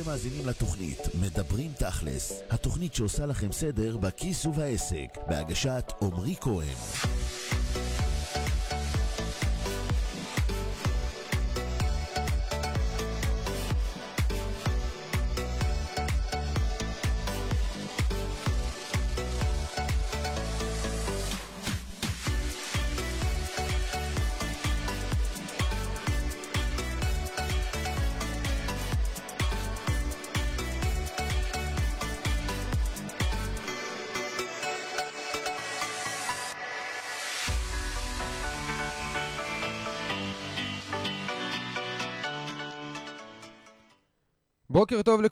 [0.00, 6.76] אתם מאזינים לתוכנית מדברים תכלס, התוכנית שעושה לכם סדר בכיס ובעסק, בהגשת עמרי כהן.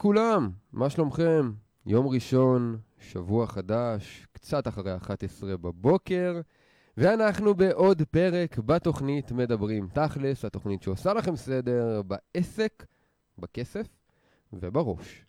[0.05, 1.53] לכולם, מה שלומכם?
[1.87, 6.41] יום ראשון, שבוע חדש, קצת אחרי 11 בבוקר,
[6.97, 12.87] ואנחנו בעוד פרק בתוכנית מדברים תכלס, התוכנית שעושה לכם סדר בעסק,
[13.39, 13.87] בכסף
[14.53, 15.25] ובראש.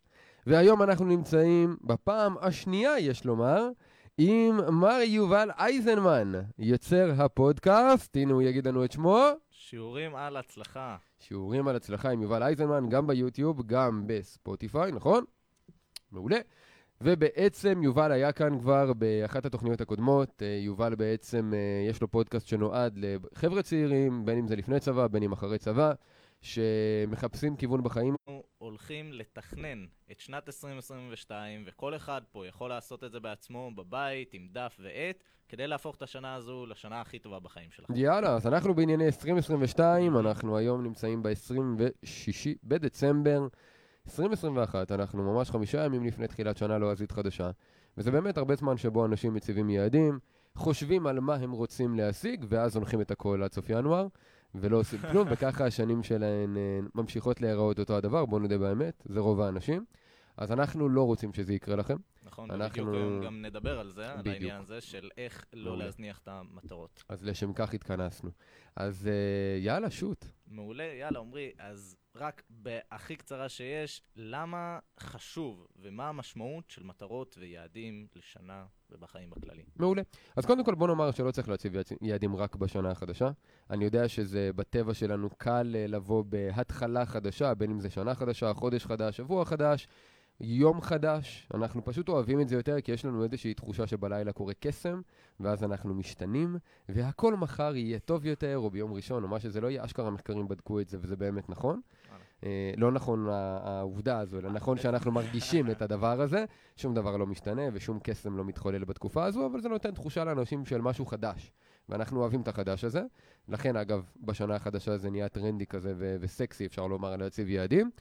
[0.48, 3.70] והיום אנחנו נמצאים בפעם השנייה, יש לומר,
[4.18, 9.24] עם מר יובל אייזנמן, יוצר הפודקאסט, הנה הוא יגיד לנו את שמו.
[9.50, 10.98] שיעורים על הצלחה.
[11.20, 15.24] שיעורים על הצלחה עם יובל אייזנמן, גם ביוטיוב, גם בספוטיפיי, נכון?
[16.12, 16.40] מעולה.
[17.02, 20.42] ובעצם יובל היה כאן כבר באחת התוכניות הקודמות.
[20.42, 25.08] אה, יובל בעצם, אה, יש לו פודקאסט שנועד לחבר'ה צעירים, בין אם זה לפני צבא,
[25.08, 25.94] בין אם אחרי צבא,
[26.42, 28.16] שמחפשים כיוון בחיים.
[28.76, 34.48] הולכים לתכנן את שנת 2022, וכל אחד פה יכול לעשות את זה בעצמו, בבית, עם
[34.52, 37.90] דף ועט, כדי להפוך את השנה הזו לשנה הכי טובה בחיים שלך.
[37.96, 43.48] יאללה, אז אנחנו בענייני 2022, אנחנו היום נמצאים ב-26 בדצמבר
[44.08, 47.52] 2021, אנחנו ממש חמישה ימים לפני תחילת שנה לועזית חדשה,
[47.98, 50.20] וזה באמת הרבה זמן שבו אנשים מציבים יעדים,
[50.56, 54.08] חושבים על מה הם רוצים להשיג, ואז הולכים את הכל עד סוף ינואר,
[54.62, 59.20] ולא עושים כלום, וככה השנים שלהן אה, ממשיכות להיראות אותו הדבר, בואו נודה באמת, זה
[59.20, 59.86] רוב האנשים.
[60.38, 61.96] אז אנחנו לא רוצים שזה יקרה לכם.
[62.24, 64.34] נכון, אנחנו- ובדיוק היום גם נדבר על זה, על בדיוק.
[64.36, 65.86] העניין הזה של איך לא מעולה.
[65.86, 67.04] להזניח את המטרות.
[67.10, 68.30] אז לשם כך התכנסנו.
[68.76, 69.14] אז אה,
[69.60, 70.26] יאללה, שוט.
[70.48, 78.08] מעולה, יאללה, עמרי, אז רק בהכי קצרה שיש, למה חשוב ומה המשמעות של מטרות ויעדים
[78.16, 79.64] לשנה ובחיים בכללי?
[79.76, 80.02] מעולה.
[80.36, 83.30] אז קודם כל בוא נאמר שלא צריך להציב יעדים רק בשנה החדשה.
[83.70, 88.54] אני יודע שזה בטבע שלנו קל אה, לבוא בהתחלה חדשה, בין אם זה שנה חדשה,
[88.54, 89.88] חודש חדש, שבוע חדש,
[90.40, 91.48] יום חדש.
[91.54, 95.02] אנחנו פשוט אוהבים את זה יותר, כי יש לנו איזושהי תחושה שבלילה קורה קסם,
[95.40, 96.58] ואז אנחנו משתנים,
[96.90, 99.86] והכל מחר יהיה טוב יותר, או ביום ראשון, או מה שזה לא יהיה.
[99.86, 101.82] אשכרה מחקרים בדקו את זה, וזה באמת נכון.
[102.44, 107.28] אה, לא נכון העובדה הזו, אלא נכון שאנחנו מרגישים את הדבר הזה, שום דבר לא
[107.28, 111.52] משתנה ושום קסם לא מתחולל בתקופה הזו, אבל זה נותן תחושה לאנשים של משהו חדש,
[111.90, 113.04] ואנחנו אוהבים את החדש הזה.
[113.48, 117.92] לכן, אגב, בשנה החדשה זה נהיה טרנדי כזה ו- וסקסי, אפשר לומר, להציב יעדים.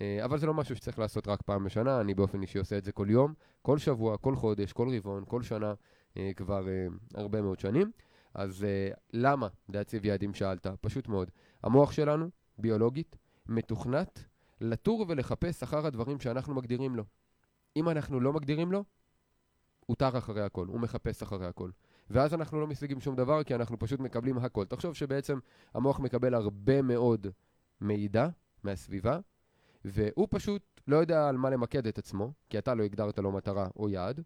[0.00, 2.84] אה, אבל זה לא משהו שצריך לעשות רק פעם בשנה, אני באופן אישי עושה את
[2.84, 5.74] זה כל יום, כל שבוע, כל חודש, כל רבעון, כל שנה,
[6.16, 6.66] אה, כבר
[7.14, 7.90] הרבה מאוד שנים.
[8.34, 8.66] אז
[9.12, 10.66] למה להציב יעדים שאלת?
[10.80, 11.30] פשוט מאוד.
[11.62, 14.24] המוח שלנו, ביולוגית, מתוכנת
[14.60, 17.04] לטור ולחפש אחר הדברים שאנחנו מגדירים לו.
[17.76, 18.84] אם אנחנו לא מגדירים לו,
[19.86, 21.70] הוא טר אחרי הכל, הוא מחפש אחרי הכל.
[22.10, 24.64] ואז אנחנו לא משיגים שום דבר, כי אנחנו פשוט מקבלים הכל.
[24.64, 25.38] תחשוב שבעצם
[25.74, 27.26] המוח מקבל הרבה מאוד
[27.80, 28.28] מידע
[28.62, 29.18] מהסביבה,
[29.84, 33.68] והוא פשוט לא יודע על מה למקד את עצמו, כי אתה לא הגדרת לו מטרה
[33.76, 34.22] או יעד,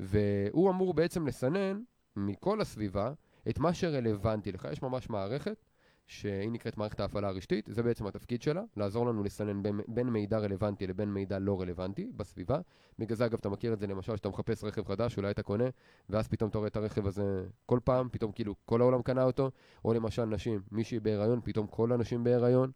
[0.00, 1.82] והוא אמור בעצם לסנן
[2.16, 3.12] מכל הסביבה
[3.48, 4.68] את מה שרלוונטי לך.
[4.72, 5.64] יש ממש מערכת
[6.08, 10.38] שהיא נקראת מערכת ההפעלה הרשתית, זה בעצם התפקיד שלה, לעזור לנו לסנן בין, בין מידע
[10.38, 12.60] רלוונטי לבין מידע לא רלוונטי בסביבה.
[12.98, 15.64] בגלל זה אגב אתה מכיר את זה למשל שאתה מחפש רכב חדש, אולי אתה קונה,
[16.08, 19.50] ואז פתאום אתה רואה את הרכב הזה כל פעם, פתאום כאילו כל העולם קנה אותו,
[19.84, 22.70] או למשל נשים, מישהי בהיריון, פתאום כל הנשים בהיריון,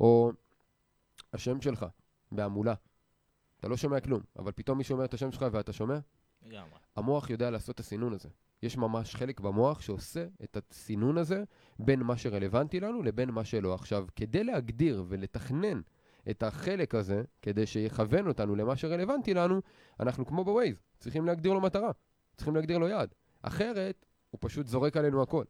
[0.00, 0.32] או
[1.32, 1.86] השם שלך
[2.32, 2.74] בהמולה.
[3.60, 5.98] אתה לא שומע כלום, אבל פתאום מישהו אומר את השם שלך ואתה שומע?
[6.42, 6.78] לגמרי.
[6.96, 8.28] המוח יודע לעשות את הסינון הזה.
[8.64, 11.44] יש ממש חלק במוח שעושה את הסינון הזה
[11.78, 13.74] בין מה שרלוונטי לנו לבין מה שלא.
[13.74, 15.80] עכשיו, כדי להגדיר ולתכנן
[16.30, 19.60] את החלק הזה, כדי שיכוון אותנו למה שרלוונטי לנו,
[20.00, 21.90] אנחנו כמו בווייז, צריכים להגדיר לו מטרה,
[22.36, 23.14] צריכים להגדיר לו יעד.
[23.42, 25.44] אחרת, הוא פשוט זורק עלינו הכל.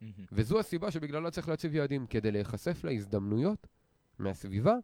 [0.00, 0.12] מהמם.
[0.32, 3.66] וזו הסיבה שבגללה צריך להציב יעדים, כדי להיחשף להזדמנויות
[4.18, 4.74] מהסביבה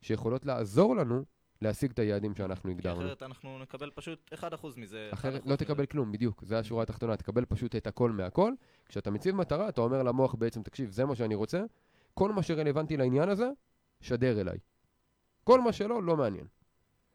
[0.00, 1.24] שיכולות לעזור לנו
[1.62, 3.00] להשיג את היעדים שאנחנו הגדרנו.
[3.00, 4.44] אחרת אנחנו נקבל פשוט 1%
[4.76, 5.08] מזה.
[5.12, 5.42] 1% אחרת.
[5.46, 8.52] לא תקבל כלום, בדיוק, זה השורה התחתונה, תקבל פשוט את הכל מהכל.
[8.86, 11.62] כשאתה מציב מטרה, אתה אומר למוח בעצם, תקשיב, זה מה שאני רוצה,
[12.14, 13.50] כל מה שרלוונטי לעניין הזה,
[14.00, 14.58] שדר אליי.
[15.44, 16.46] כל מה שלא, לא מעניין.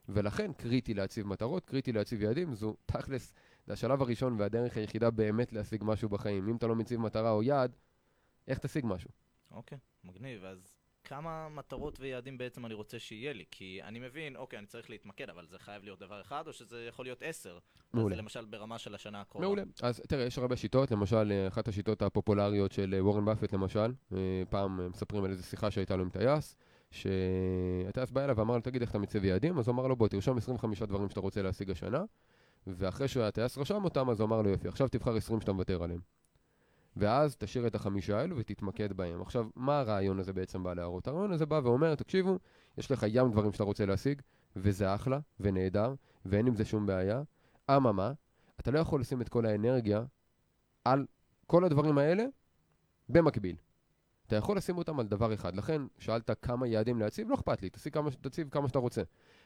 [0.10, 3.34] ולכן קריטי להציב מטרות, קריטי להציב יעדים, זו תכלס,
[3.66, 6.48] זה השלב הראשון והדרך היחידה באמת להשיג משהו בחיים.
[6.50, 7.76] אם אתה לא מציב מטרה או יעד,
[8.48, 9.10] איך תשיג משהו?
[9.52, 10.44] אוקיי, מגניב.
[10.44, 10.77] אז
[11.08, 13.44] כמה מטרות ויעדים בעצם אני רוצה שיהיה לי?
[13.52, 16.86] כי אני מבין, אוקיי, אני צריך להתמקד, אבל זה חייב להיות דבר אחד, או שזה
[16.90, 17.58] יכול להיות עשר?
[17.94, 18.16] מעולה.
[18.16, 19.46] אז למשל ברמה של השנה הקרובה.
[19.46, 19.64] מעולה.
[19.82, 23.94] אז תראה, יש הרבה שיטות, למשל, אה, אחת השיטות הפופולריות של אה, וורן באפט, למשל,
[24.14, 24.18] אה,
[24.50, 26.56] פעם מספרים על איזו שיחה שהייתה לו עם טייס,
[26.92, 29.60] שהטייס בא אליו ואמר לו, תגיד איך אתה מציב יעדים?
[29.60, 32.04] אז הוא אמר לו, בוא, תרשום 25 דברים שאתה רוצה להשיג השנה,
[32.68, 36.17] ואחרי שהטייס רשם אותם, אז הוא אמר לו, יופי, עכשיו תבחר 20 שאתה מוותר עליהם.
[36.98, 39.22] ואז תשאיר את החמישה האלו ותתמקד בהם.
[39.22, 41.08] עכשיו, מה הרעיון הזה בעצם בא להראות?
[41.08, 42.40] הרעיון הזה בא ואומר, תקשיבו,
[42.78, 44.22] יש לך ים דברים שאתה רוצה להשיג,
[44.56, 45.94] וזה אחלה, ונהדר,
[46.26, 47.22] ואין עם זה שום בעיה.
[47.72, 48.12] אממה,
[48.60, 50.04] אתה לא יכול לשים את כל האנרגיה
[50.86, 51.06] על
[51.48, 52.26] כל הדברים האלה
[53.10, 53.56] במקביל.
[54.28, 55.56] אתה יכול לשים אותם על דבר אחד.
[55.56, 59.02] לכן, שאלת כמה יעדים להציב, לא אכפת לי, תציב כמה, תציב כמה שאתה רוצה.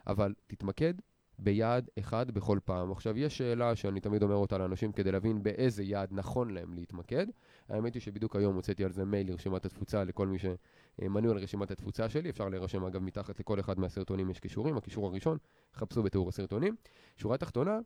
[0.07, 0.93] אבל תתמקד
[1.43, 2.91] ביעד אחד בכל פעם.
[2.91, 7.27] עכשיו, יש שאלה שאני תמיד אומר אותה לאנשים כדי להבין באיזה יעד נכון להם להתמקד.
[7.69, 11.71] האמת היא שבדיוק היום הוצאתי על זה מייל לרשימת התפוצה לכל מי שמנוי על רשימת
[11.71, 12.29] התפוצה שלי.
[12.29, 14.77] אפשר להירשם אגב מתחת לכל אחד מהסרטונים יש קישורים.
[14.77, 15.37] הקישור הראשון,
[15.75, 16.75] חפשו בתיאור הסרטונים.
[17.17, 17.79] שורה תחתונה,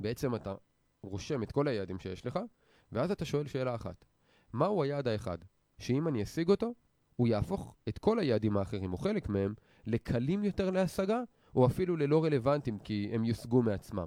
[0.00, 0.54] בעצם אתה
[1.02, 2.38] רושם את כל היעדים שיש לך,
[2.92, 4.04] ואז אתה שואל שאלה אחת.
[4.52, 5.38] מהו היעד האחד?
[5.78, 6.74] שאם אני אשיג אותו,
[7.16, 9.54] הוא יהפוך את כל היעדים האחרים, או חלק מהם,
[9.86, 11.22] לקלים יותר להשגה,
[11.54, 14.06] או אפילו ללא רלוונטיים, כי הם יושגו מעצמם.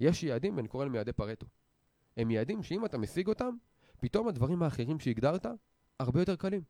[0.00, 1.46] יש יעדים, ואני קורא להם יעדי פרטו.
[2.16, 3.56] הם יעדים שאם אתה משיג אותם,
[4.00, 5.46] פתאום הדברים האחרים שהגדרת,
[6.00, 6.62] הרבה יותר קלים.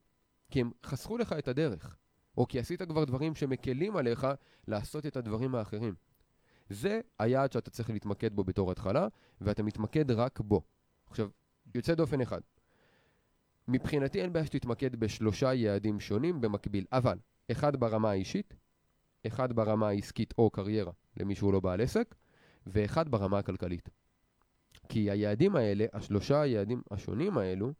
[0.50, 1.96] כי הם חסכו לך את הדרך.
[2.36, 4.26] או כי עשית כבר דברים שמקלים עליך
[4.68, 5.94] לעשות את הדברים האחרים.
[6.70, 9.08] זה היעד שאתה צריך להתמקד בו בתור התחלה,
[9.40, 10.62] ואתה מתמקד רק בו.
[11.10, 11.28] עכשיו,
[11.74, 12.40] יוצא דופן אחד.
[13.68, 17.18] מבחינתי אין בעיה שתתמקד בשלושה יעדים שונים במקביל, אבל
[17.50, 18.54] אחד ברמה האישית,
[19.26, 22.14] אחד ברמה העסקית או קריירה למי שהוא לא בעל עסק,
[22.66, 23.88] ואחד ברמה הכלכלית.
[24.88, 27.72] כי היעדים האלה, השלושה היעדים השונים האלו,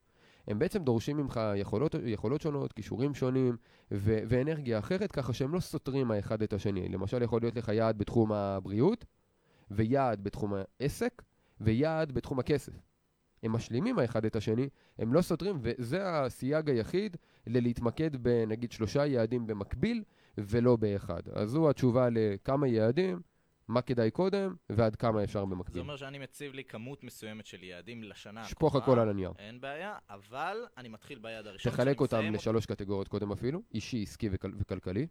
[0.49, 3.57] הם בעצם דורשים ממך יכולות, יכולות שונות, כישורים שונים
[3.91, 6.89] ו- ואנרגיה אחרת, ככה שהם לא סותרים האחד את השני.
[6.89, 9.05] למשל, יכול להיות לך יעד בתחום הבריאות,
[9.71, 11.23] ויעד בתחום העסק,
[11.61, 12.73] ויעד בתחום הכסף.
[13.43, 14.69] הם משלימים האחד את השני,
[14.99, 17.17] הם לא סותרים, וזה הסייג היחיד
[17.47, 20.03] ללהתמקד בנגיד שלושה יעדים במקביל,
[20.39, 21.29] ולא באחד.
[21.33, 23.21] אז זו התשובה לכמה יעדים,
[23.69, 25.81] מה כדאי קודם, ועד כמה אפשר זה במקביל.
[25.81, 29.33] אומר שאני מציב לי כמות מסוימת של יעדים לשנה שפוך הכל על הנייר.
[29.39, 31.73] אין בעיה, אבל אני מתחיל ביעד הראשון.
[31.73, 35.07] תחלק אותם לשלוש קטגוריות קודם אפילו, אישי, עסקי וכל, וכלכלי.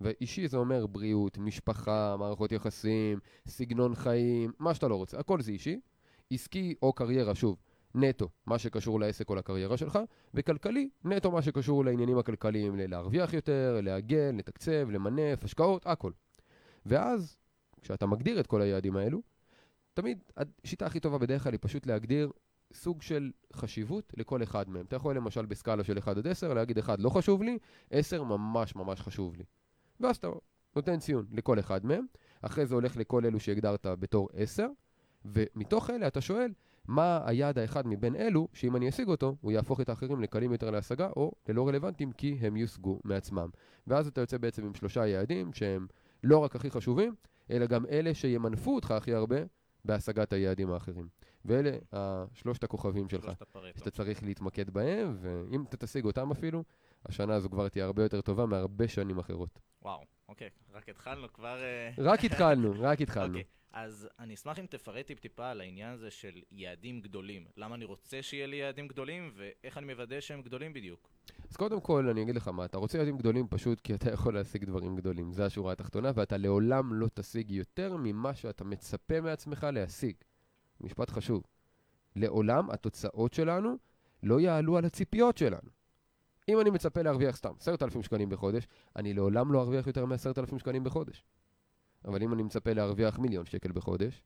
[0.00, 5.52] ואישי זה אומר בריאות, משפחה, מערכות יחסים, סגנון חיים, מה שאתה לא רוצה, הכל זה
[5.52, 5.80] אישי.
[6.30, 7.56] עסקי או קריירה, שוב,
[7.94, 9.98] נטו, מה שקשור לעסק או לקריירה שלך,
[10.34, 16.12] וכלכלי, נטו מה שקשור לעניינים הכלכליים, להרוויח יותר, להגן, לתקצב, למנף, השקעות, הכל.
[16.86, 17.36] ואז,
[17.80, 19.22] כשאתה מגדיר את כל היעדים האלו,
[19.94, 22.30] תמיד השיטה הכי טובה בדרך כלל היא פשוט להגדיר
[22.74, 24.84] סוג של חשיבות לכל אחד מהם.
[24.86, 27.58] אתה יכול למשל בסקאלה של 1 עד 10 להגיד 1 לא חשוב לי,
[27.90, 29.44] 10 ממש ממש חשוב לי.
[30.00, 30.28] ואז אתה
[30.76, 32.06] נותן ציון לכל אחד מהם,
[32.42, 34.66] אחרי זה הולך לכל אלו שהגדרת בתור 10,
[35.24, 36.52] ומתוך אלה אתה שואל
[36.88, 40.70] מה היעד האחד מבין אלו, שאם אני אשיג אותו, הוא יהפוך את האחרים לקלים יותר
[40.70, 43.48] להשגה, או ללא רלוונטיים כי הם יושגו מעצמם.
[43.86, 45.86] ואז אתה יוצא בעצם עם שלושה יעדים שהם
[46.24, 47.14] לא רק הכי חשובים,
[47.50, 49.36] אלא גם אלה שימנפו אותך הכי הרבה
[49.84, 51.08] בהשגת היעדים האחרים.
[51.44, 53.78] ואלה השלושת הכוכבים שלך, שלושת.
[53.78, 56.64] שאתה צריך להתמקד בהם, ואם אתה תשיג אותם אפילו,
[57.06, 59.58] השנה הזו כבר תהיה הרבה יותר טובה מהרבה שנים אחרות.
[59.82, 60.00] וואו,
[60.32, 61.62] אוקיי, רק התחלנו כבר...
[61.62, 63.28] אה, רק התחלנו, רק התחלנו.
[63.28, 67.46] אוקיי, אז אני אשמח אם תפרט טיפ-טיפה על העניין הזה של יעדים גדולים.
[67.56, 71.08] למה אני רוצה שיהיה לי יעדים גדולים, ואיך אני מוודא שהם גדולים בדיוק.
[71.50, 74.34] אז קודם כל, אני אגיד לך מה, אתה רוצה יעדים גדולים פשוט כי אתה יכול
[74.34, 75.32] להשיג דברים גדולים.
[75.32, 80.14] זה השורה התחתונה, ואתה לעולם לא תשיג יותר ממה שאתה מצפה מעצמך להשיג.
[80.80, 81.42] משפט חשוב.
[82.16, 83.76] לעולם התוצאות שלנו
[84.22, 85.81] לא יעלו על הציפיות שלנו.
[86.48, 90.84] אם אני מצפה להרוויח סתם 10,000 שקלים בחודש, אני לעולם לא ארוויח יותר מ-10,000 שקלים
[90.84, 91.24] בחודש.
[92.04, 94.22] אבל אם אני מצפה להרוויח מיליון שקל בחודש,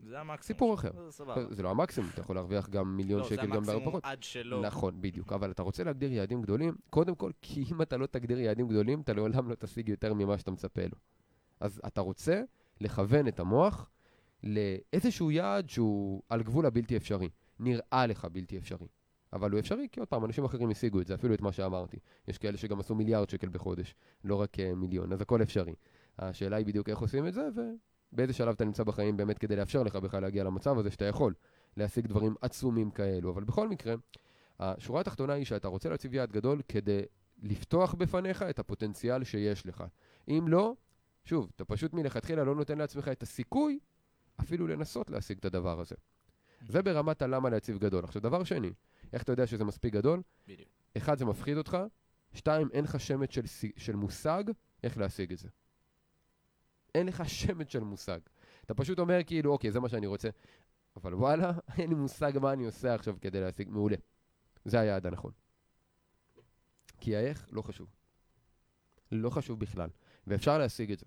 [0.00, 0.42] זה המקסימום.
[0.42, 0.90] סיפור אחר.
[1.04, 1.54] זה סבבה.
[1.54, 4.04] זה לא המקסימום, אתה יכול להרוויח גם מיליון לא, זה שקל גם בהרבה המקסימום פחות.
[4.04, 4.62] עד שלא.
[4.62, 5.32] נכון, בדיוק.
[5.32, 9.00] אבל אתה רוצה להגדיר יעדים גדולים, קודם כל, כי אם אתה לא תגדיר יעדים גדולים,
[9.00, 10.98] אתה לעולם לא תשיג יותר ממה שאתה מצפה לו.
[11.60, 12.42] אז אתה רוצה
[12.80, 13.90] לכוון את המוח
[14.42, 17.28] לאיזשהו יעד שהוא על גבול הבלתי אפשרי.
[17.58, 18.86] נראה לך בלתי אפשרי.
[19.32, 21.96] אבל הוא אפשרי, כי עוד פעם, אנשים אחרים השיגו את זה, אפילו את מה שאמרתי.
[22.28, 25.74] יש כאלה שגם עשו מיליארד שקל בחודש, לא רק uh, מיליון, אז הכל אפשרי.
[26.18, 27.48] השאלה היא בדיוק איך עושים את זה,
[28.12, 31.34] ובאיזה שלב אתה נמצא בחיים באמת כדי לאפשר לך בכלל להגיע למצב הזה שאתה יכול
[31.76, 33.30] להשיג דברים עצומים כאלו.
[33.30, 33.94] אבל בכל מקרה,
[34.60, 37.02] השורה התחתונה היא שאתה רוצה להציב יעד גדול כדי
[37.42, 39.84] לפתוח בפניך את הפוטנציאל שיש לך.
[40.28, 40.74] אם לא,
[41.24, 43.78] שוב, אתה פשוט מלכתחילה לא נותן לעצמך את הסיכוי
[44.40, 45.94] אפילו לנסות להשיג את הדבר הזה.
[46.68, 48.04] זה ברמת הלמה להציב גדול.
[48.04, 48.70] עכשיו, דבר שני,
[49.12, 50.22] איך אתה יודע שזה מספיק גדול?
[50.48, 50.68] בדיוק.
[50.96, 51.78] אחד, זה מפחיד אותך,
[52.34, 53.42] שתיים, אין לך שמץ של,
[53.76, 54.44] של מושג
[54.82, 55.48] איך להשיג את זה.
[56.94, 58.20] אין לך שמץ של מושג.
[58.64, 60.28] אתה פשוט אומר כאילו, אוקיי, זה מה שאני רוצה,
[60.96, 63.96] אבל וואלה, אין לי מושג מה אני עושה עכשיו כדי להשיג, מעולה.
[64.64, 65.32] זה היעד הנכון.
[67.00, 67.88] כי האיך לא חשוב.
[69.12, 69.88] לא חשוב בכלל,
[70.26, 71.06] ואפשר להשיג את זה.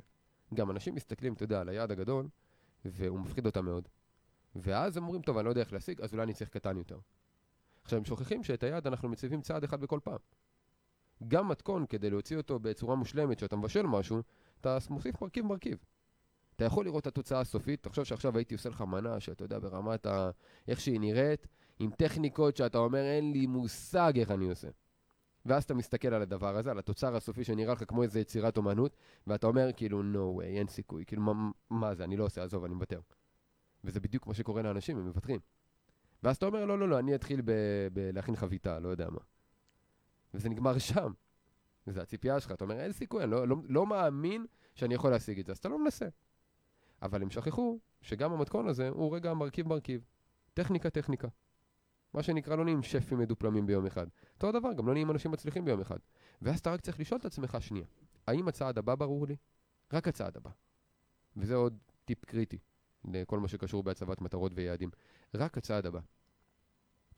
[0.53, 2.27] גם אנשים מסתכלים, אתה יודע, על היעד הגדול,
[2.85, 3.87] והוא מפחיד אותם מאוד.
[4.55, 6.99] ואז הם אומרים, טוב, אני לא יודע איך להשיג, אז אולי אני צריך קטן יותר.
[7.85, 10.17] עכשיו, הם שוכחים שאת היעד אנחנו מציבים צעד אחד בכל פעם.
[11.27, 14.21] גם מתכון, כדי להוציא אותו בצורה מושלמת, שאתה מבשל משהו,
[14.61, 15.77] אתה מוסיף מרכיב מרכיב.
[16.55, 20.05] אתה יכול לראות את התוצאה הסופית, תחשוב שעכשיו הייתי עושה לך מנה, שאתה יודע, ברמת
[20.05, 20.29] ה...
[20.67, 21.47] איך שהיא נראית,
[21.79, 24.67] עם טכניקות שאתה אומר, אין לי מושג איך אני עושה.
[25.45, 28.97] ואז אתה מסתכל על הדבר הזה, על התוצר הסופי שנראה לך כמו איזה יצירת אומנות,
[29.27, 32.63] ואתה אומר, כאילו, no way, אין סיכוי, כאילו, מה, מה זה, אני לא עושה, עזוב,
[32.63, 32.99] אני מוותר.
[33.83, 35.39] וזה בדיוק מה שקורה לאנשים, הם מוותרים.
[36.25, 37.41] ואז אתה אומר, לא, לא, לא, אני אתחיל
[37.93, 39.19] בלהכין חביתה, לא יודע מה.
[40.33, 41.11] וזה נגמר שם.
[41.85, 45.39] זה הציפייה שלך, אתה אומר, אין סיכוי, אני לא, לא, לא מאמין שאני יכול להשיג
[45.39, 46.05] את זה, אז אתה לא מנסה.
[47.01, 50.05] אבל הם שכחו שגם המתכון הזה הוא רגע מרכיב מרכיב.
[50.53, 51.27] טכניקה טכניקה.
[52.13, 54.07] מה שנקרא, לא נהיים שפים מדופלמים ביום אחד.
[54.33, 55.99] אותו דבר, גם לא נהיים אנשים מצליחים ביום אחד.
[56.41, 57.85] ואז אתה רק צריך לשאול את עצמך שנייה,
[58.27, 59.35] האם הצעד הבא ברור לי?
[59.93, 60.49] רק הצעד הבא.
[61.37, 62.57] וזה עוד טיפ קריטי
[63.13, 64.89] לכל מה שקשור בהצבת מטרות ויעדים.
[65.35, 65.99] רק הצעד הבא.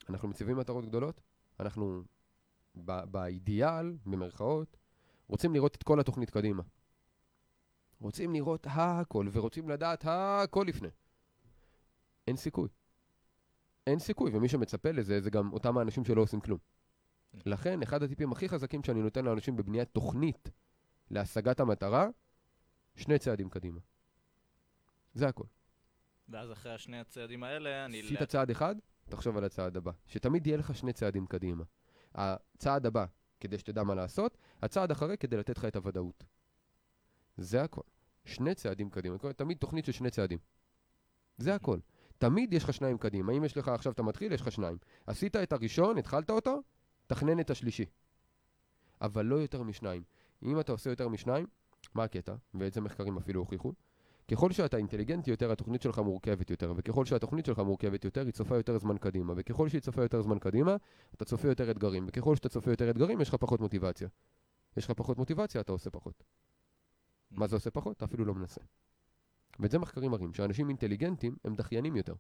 [0.10, 1.22] אנחנו מציבים מטרות גדולות,
[1.60, 2.04] אנחנו
[2.86, 4.78] ב- באידיאל, במרכאות,
[5.28, 6.64] רוצים לראות את כל התוכנית קדימה.
[8.00, 10.90] רוצים לראות הכל, ורוצים לדעת הכל לפני.
[12.28, 12.70] אין סיכוי.
[13.88, 16.60] אין סיכוי, ומי שמצפה לזה, זה גם אותם האנשים שלא עושים כלום.
[17.46, 20.50] לכן, אחד הטיפים הכי חזקים שאני נותן לאנשים בבניית תוכנית
[21.12, 22.08] להשגת המטרה,
[22.96, 23.80] שני צעדים קדימה.
[25.14, 25.44] זה הכל.
[26.30, 28.00] ואז אחרי השני הצעדים האלה, אני...
[28.00, 28.76] עשית צעד אחד,
[29.10, 29.92] תחשוב על הצעד הבא.
[30.06, 31.64] שתמיד יהיה לך שני צעדים קדימה.
[32.16, 33.06] הצעד הבא,
[33.40, 36.24] כדי שתדע מה לעשות, הצעד אחרי, כדי לתת לך את הוודאות.
[37.38, 37.82] זה הכל.
[38.26, 39.18] שני צעדים קדימה.
[39.18, 40.40] תמיד תוכנית של שני צעדים.
[41.38, 41.80] זה הכל.
[42.18, 43.34] תמיד יש לך שניים קדימה.
[43.34, 44.78] אם יש לך, עכשיו אתה מתחיל, יש לך שניים.
[45.08, 46.62] עשית את הראשון, התחלת אותו,
[47.08, 47.86] תכנן את השלישי.
[49.02, 50.04] אבל לא יותר משניים.
[50.44, 51.48] אם אתה עושה יותר משניים,
[51.96, 52.36] מה הקטע?
[52.54, 53.74] ואת זה מחקרים אפילו הוכיחו.
[54.32, 58.56] ככל שאתה אינטליגנטי יותר, התוכנית שלך מורכבת יותר, וככל שהתוכנית שלך מורכבת יותר, היא צופה
[58.56, 60.76] יותר זמן קדימה, וככל שהיא צופה יותר זמן קדימה,
[61.16, 64.08] אתה צופה יותר אתגרים, וככל שאתה צופה יותר אתגרים, יש לך פחות מוטיבציה.
[64.78, 66.24] יש לך פחות מוטיבציה, אתה עושה פחות.
[67.32, 67.98] מה זה עושה פחות?
[67.98, 68.62] אתה אפילו לא מנסה.
[69.60, 72.16] ואת זה מחקרים מראים, שאנשים אינטליגנטים הם דחיינים יותר.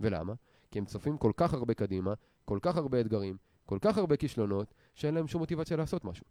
[0.00, 0.34] ולמה?
[0.70, 3.36] כי הם צופים כל כך הרבה קדימה, כל כך הרבה אתגרים,
[3.66, 6.26] כל כך הרבה כישלונות, שאין להם שום מוטיבציה לעשות משהו.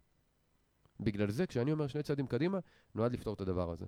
[1.00, 2.58] בגלל זה, כשאני אומר שני צעדים קדימה,
[2.94, 3.86] נועד לפתור את הדבר הזה.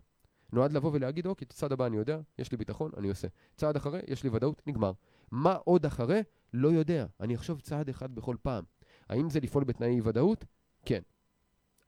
[0.54, 3.28] נועד לבוא ולהגיד, אוקיי, את הצעד הבא אני יודע, יש לי ביטחון, אני עושה.
[3.56, 4.92] צעד אחרי, יש לי ודאות, נגמר.
[5.30, 6.22] מה עוד אחרי?
[6.52, 7.06] לא יודע.
[7.20, 8.64] אני אחשוב צעד אחד בכל פעם.
[9.08, 10.44] האם זה לפעול בתנאי ודאות?
[10.84, 11.00] כן.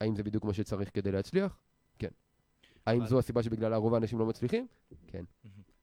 [0.01, 1.59] האם זה בדיוק מה שצריך כדי להצליח?
[1.99, 2.09] כן.
[2.87, 4.67] האם זו הסיבה שבגללה רוב האנשים לא מצליחים?
[5.07, 5.25] כן.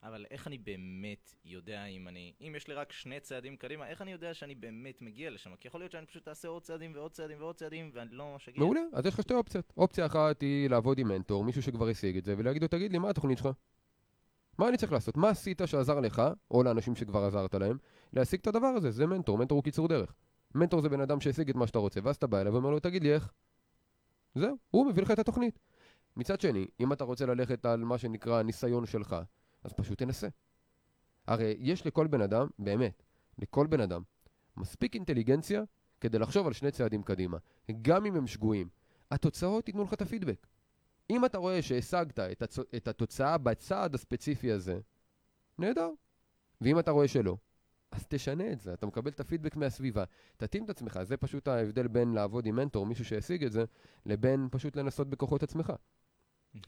[0.04, 2.34] אבל איך אני באמת יודע אם אני...
[2.42, 5.56] אם יש לי רק שני צעדים קדימה, איך אני יודע שאני באמת מגיע לשם?
[5.56, 8.50] כי יכול להיות שאני פשוט אעשה עוד צעדים ועוד צעדים ועוד צעדים, ואני לא ממש
[8.50, 8.64] אגיע.
[8.64, 9.74] מעולה, אז יש לך שתי אופציות.
[9.78, 12.98] אופציה אחת היא לעבוד עם מנטור, מישהו שכבר השיג את זה, ולהגיד לו, תגיד לי,
[12.98, 13.50] מה התוכנית שלך?
[14.58, 15.18] מה אני צריך לעשות?
[15.18, 17.78] מה עשית שעזר לך, או לאנשים שכבר עזרת להם,
[18.14, 18.92] להשיג את הדבר הזה?
[18.92, 20.14] זה מנטור, מנטור הוא קיצור דרך.
[20.56, 22.80] מנטור זה בן אדם שהשיג את מה שאתה רוצה, ואז אתה בא אליו ואומר לו,
[22.80, 23.32] תגיד לי איך.
[24.36, 25.60] זהו, הוא מביא לך את התוכנית.
[26.18, 29.16] מצד שני, אם אתה רוצה ללכת על מה שנקרא הניסיון שלך,
[29.64, 30.28] אז פשוט תנסה.
[31.28, 33.04] הרי יש לכל בן אדם, באמת,
[33.38, 34.02] לכל בן אדם,
[34.58, 35.64] מספיק אינטליגנציה
[36.02, 37.38] כדי לחשוב על שני צעדים קדימה.
[37.82, 38.70] גם אם הם שגויים,
[39.12, 40.48] התוצאות ייתנו לך את הפידבק.
[41.10, 42.60] אם אתה רואה שהשגת את, הצ...
[42.60, 44.80] את התוצאה בצעד הספציפי הזה,
[45.58, 45.90] נהדר.
[46.62, 47.38] ואם אתה רואה שלא,
[47.92, 50.04] אז תשנה את זה, אתה מקבל את הפידבק מהסביבה,
[50.38, 53.66] תתאים את עצמך, זה פשוט ההבדל בין לעבוד עם מנטור, מישהו שהשיג את זה,
[54.06, 55.74] לבין פשוט לנסות בכוחות עצמך.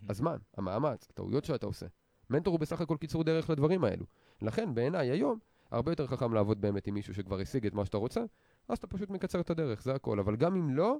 [0.09, 1.85] הזמן, המאמץ, הטעויות שאתה עושה.
[2.29, 4.05] מנטור הוא בסך הכל קיצור דרך לדברים האלו.
[4.41, 5.39] לכן, בעיניי, היום,
[5.71, 8.21] הרבה יותר חכם לעבוד באמת עם מישהו שכבר השיג את מה שאתה רוצה,
[8.67, 10.19] אז אתה פשוט מקצר את הדרך, זה הכל.
[10.19, 10.97] אבל גם אם לא,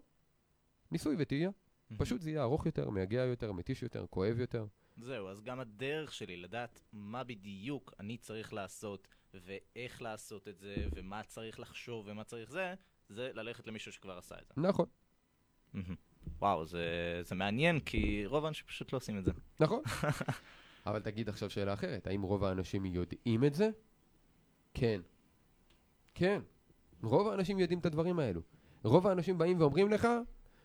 [0.91, 1.50] ניסוי וטעייה.
[1.98, 4.65] פשוט זה יהיה ארוך יותר, מייגע יותר, מתיש יותר, כואב יותר.
[4.98, 10.75] זהו, אז גם הדרך שלי לדעת מה בדיוק אני צריך לעשות, ואיך לעשות את זה,
[10.96, 12.74] ומה צריך לחשוב ומה צריך זה,
[13.10, 14.53] זה ללכת למישהו שכבר עשה את זה.
[14.62, 14.86] נכון,
[16.39, 19.32] וואו, זה, זה מעניין, כי רוב האנשים פשוט לא עושים את זה.
[19.60, 19.82] נכון.
[20.86, 23.70] אבל תגיד עכשיו שאלה אחרת, האם רוב האנשים יודעים את זה?
[24.74, 25.01] כן.
[26.13, 26.42] כן.
[27.04, 28.42] רוב האנשים יודעים את הדברים האלו.
[28.84, 30.08] רוב האנשים באים ואומרים לך,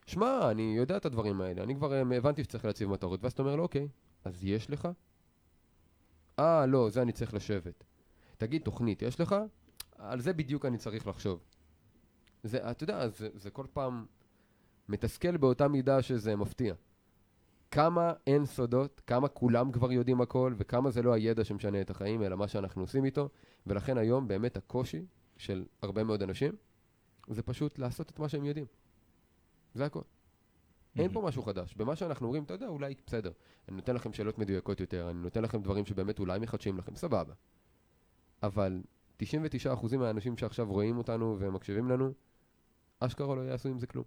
[0.06, 3.42] שמע, אני יודע את הדברים האלה, אני כבר אה, הבנתי שצריך להציב מטרות, ואז אתה
[3.42, 3.88] אומר לו, אוקיי,
[4.24, 4.88] אז יש לך?
[6.38, 7.84] אה, לא, זה אני צריך לשבת.
[8.38, 9.34] תגיד, תוכנית יש לך?
[9.98, 11.40] על זה בדיוק אני צריך לחשוב.
[12.42, 14.06] זה, אתה יודע, זה, זה כל פעם
[14.88, 16.74] מתסכל באותה מידה שזה מפתיע.
[17.70, 22.22] כמה אין סודות, כמה כולם כבר יודעים הכל, וכמה זה לא הידע שמשנה את החיים,
[22.22, 23.28] אלא מה שאנחנו עושים איתו.
[23.66, 25.04] ולכן היום באמת הקושי
[25.36, 26.52] של הרבה מאוד אנשים,
[27.28, 28.66] זה פשוט לעשות את מה שהם יודעים.
[29.74, 30.02] זה הכל.
[30.96, 31.74] אין פה משהו חדש.
[31.74, 33.32] במה שאנחנו אומרים, אתה יודע, אולי בסדר.
[33.68, 37.34] אני נותן לכם שאלות מדויקות יותר, אני נותן לכם דברים שבאמת אולי מחדשים לכם, סבבה.
[38.42, 38.82] אבל
[39.22, 42.12] 99% מהאנשים שעכשיו רואים אותנו ומקשיבים לנו,
[43.00, 44.04] אשכרה לא יעשו עם זה כלום.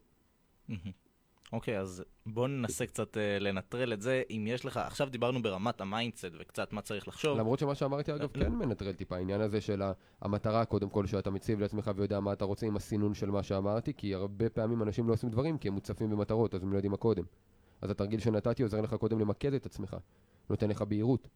[1.54, 4.22] אוקיי, אז בואו ננסה קצת אה, לנטרל את זה.
[4.30, 7.38] אם יש לך, עכשיו דיברנו ברמת ה mindset וקצת מה צריך לחשוב.
[7.38, 8.44] למרות שמה שאמרתי, אגב, לא.
[8.44, 9.92] כן מנטרל טיפה, העניין הזה של ה-
[10.22, 13.94] המטרה, קודם כל, שאתה מציב לעצמך ויודע מה אתה רוצה עם הסינון של מה שאמרתי,
[13.98, 16.92] כי הרבה פעמים אנשים לא עושים דברים כי הם מוצפים במטרות, אז הם לא יודעים
[16.92, 17.24] מה קודם.
[17.82, 19.98] אז התרגיל שנתתי עוזר לך קודם למקד את עצמך,
[20.50, 21.28] נותן לך בהירות.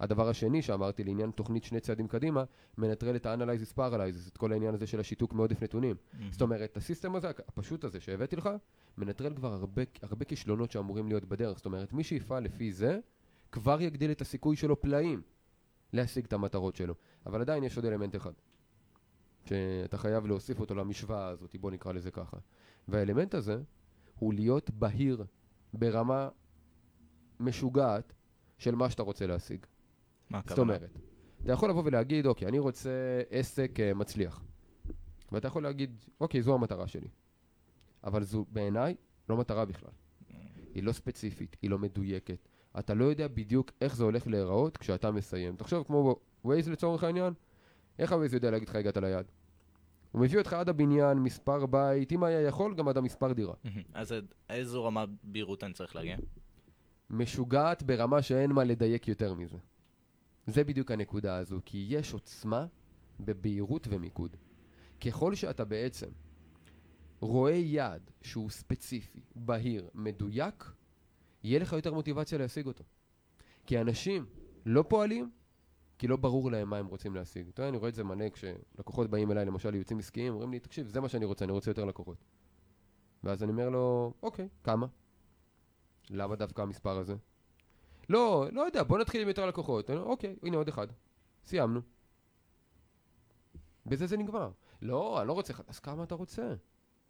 [0.00, 2.44] הדבר השני שאמרתי לעניין תוכנית שני צעדים קדימה,
[2.78, 5.96] מנטרל את ה-analysis paralysis, את כל העניין הזה של השיתוק מעודף נתונים.
[6.12, 6.32] מהמם.
[6.32, 8.50] זאת אומרת, הסיסטם הזה, הפשוט הזה שהבאתי לך,
[8.98, 11.56] מנטרל כבר הרבה, הרבה כישלונות שאמורים להיות בדרך.
[11.56, 12.98] זאת אומרת, מי שיפעל לפי זה,
[13.52, 15.22] כבר יגדיל את הסיכוי שלו פלאים
[15.92, 16.94] להשיג את המטרות שלו.
[17.26, 18.32] אבל עדיין יש עוד אלמנט אחד,
[19.44, 22.36] שאתה חייב להוסיף אותו למשוואה הזאת, בוא נקרא לזה ככה.
[22.88, 23.62] והאלמנט הזה
[24.18, 25.24] הוא להיות בהיר
[25.72, 26.28] ברמה
[27.40, 28.12] משוגעת
[28.58, 29.66] של מה שאתה רוצה להשיג.
[30.30, 30.74] מה זאת הכוונה?
[30.76, 30.90] אומרת,
[31.44, 32.90] אתה יכול לבוא ולהגיד, אוקיי, אני רוצה
[33.30, 34.42] עסק אה, מצליח.
[35.32, 37.08] ואתה יכול להגיד, אוקיי, זו המטרה שלי.
[38.04, 38.94] אבל זו בעיניי
[39.28, 39.90] לא מטרה בכלל.
[40.74, 42.48] היא לא ספציפית, היא לא מדויקת.
[42.78, 45.56] אתה לא יודע בדיוק איך זה הולך להיראות כשאתה מסיים.
[45.56, 47.32] תחשוב כמו ווייז לצורך העניין,
[47.98, 49.26] איך הווייז יודע להגיד לך הגעת ליעד?
[50.12, 53.54] הוא מביא אותך עד הבניין, מספר בית, אם היה יכול, גם עד המספר דירה.
[53.94, 54.14] אז
[54.50, 56.16] איזו רמה בהירות אני צריך להגיע?
[57.10, 59.56] משוגעת ברמה שאין מה לדייק יותר מזה.
[60.46, 62.66] זה בדיוק הנקודה הזו, כי יש עוצמה
[63.20, 64.36] בבהירות ומיקוד.
[65.00, 66.08] ככל שאתה בעצם
[67.20, 70.72] רואה יעד שהוא ספציפי, בהיר, מדויק,
[71.44, 72.84] יהיה לך יותר מוטיבציה להשיג אותו.
[73.66, 74.26] כי אנשים
[74.66, 75.30] לא פועלים,
[75.98, 77.48] כי לא ברור להם מה הם רוצים להשיג.
[77.48, 80.60] אתה יודע, אני רואה את זה מלא כשלקוחות באים אליי, למשל לייעוצים עסקיים, אומרים לי,
[80.60, 82.24] תקשיב, זה מה שאני רוצה, אני רוצה יותר לקוחות.
[83.24, 84.86] ואז אני אומר לו, אוקיי, כמה?
[86.10, 87.14] למה דווקא המספר הזה?
[88.08, 89.90] לא, לא יודע, בוא נתחיל עם יותר לקוחות.
[89.90, 90.86] אוקיי, הנה עוד אחד.
[91.46, 91.80] סיימנו.
[93.86, 94.50] בזה זה נגמר.
[94.82, 95.52] לא, אני לא רוצה.
[95.68, 96.54] אז כמה אתה רוצה?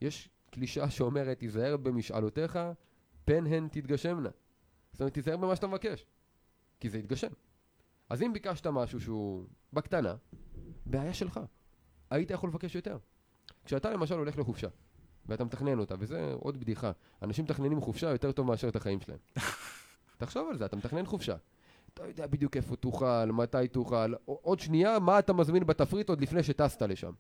[0.01, 2.59] יש קלישאה שאומרת, תיזהר במשאלותיך,
[3.25, 4.29] פן הן תתגשמנה.
[4.93, 6.07] זאת אומרת, תיזהר במה שאתה מבקש.
[6.81, 7.29] כי זה יתגשם.
[8.09, 10.15] אז אם ביקשת משהו שהוא בקטנה,
[10.87, 11.41] בעיה שלך.
[12.11, 12.99] היית יכול לבקש יותר.
[13.65, 14.69] כשאתה למשל הולך לחופשה,
[15.27, 19.19] ואתה מתכנן אותה, וזה עוד בדיחה, אנשים מתכננים חופשה יותר טוב מאשר את החיים שלהם.
[20.17, 21.37] תחשוב על זה, אתה מתכנן חופשה.
[21.95, 26.43] אתה יודע בדיוק איפה תאכל, מתי תאכל, עוד שנייה, מה אתה מזמין בתפריט עוד לפני
[26.43, 27.13] שטסת לשם.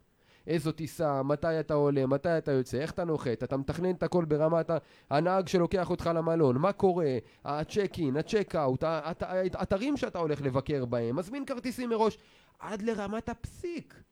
[0.46, 4.24] איזו טיסה, מתי אתה עולה, מתי אתה יוצא, איך אתה נוחת, אתה מתכנן את הכל
[4.24, 4.70] ברמת
[5.10, 11.16] הנהג שלוקח אותך למלון, מה קורה, הצ'ק אין, הצ'ק אאוט, האתרים שאתה הולך לבקר בהם,
[11.16, 12.18] מזמין כרטיסים מראש,
[12.58, 14.02] עד לרמת הפסיק.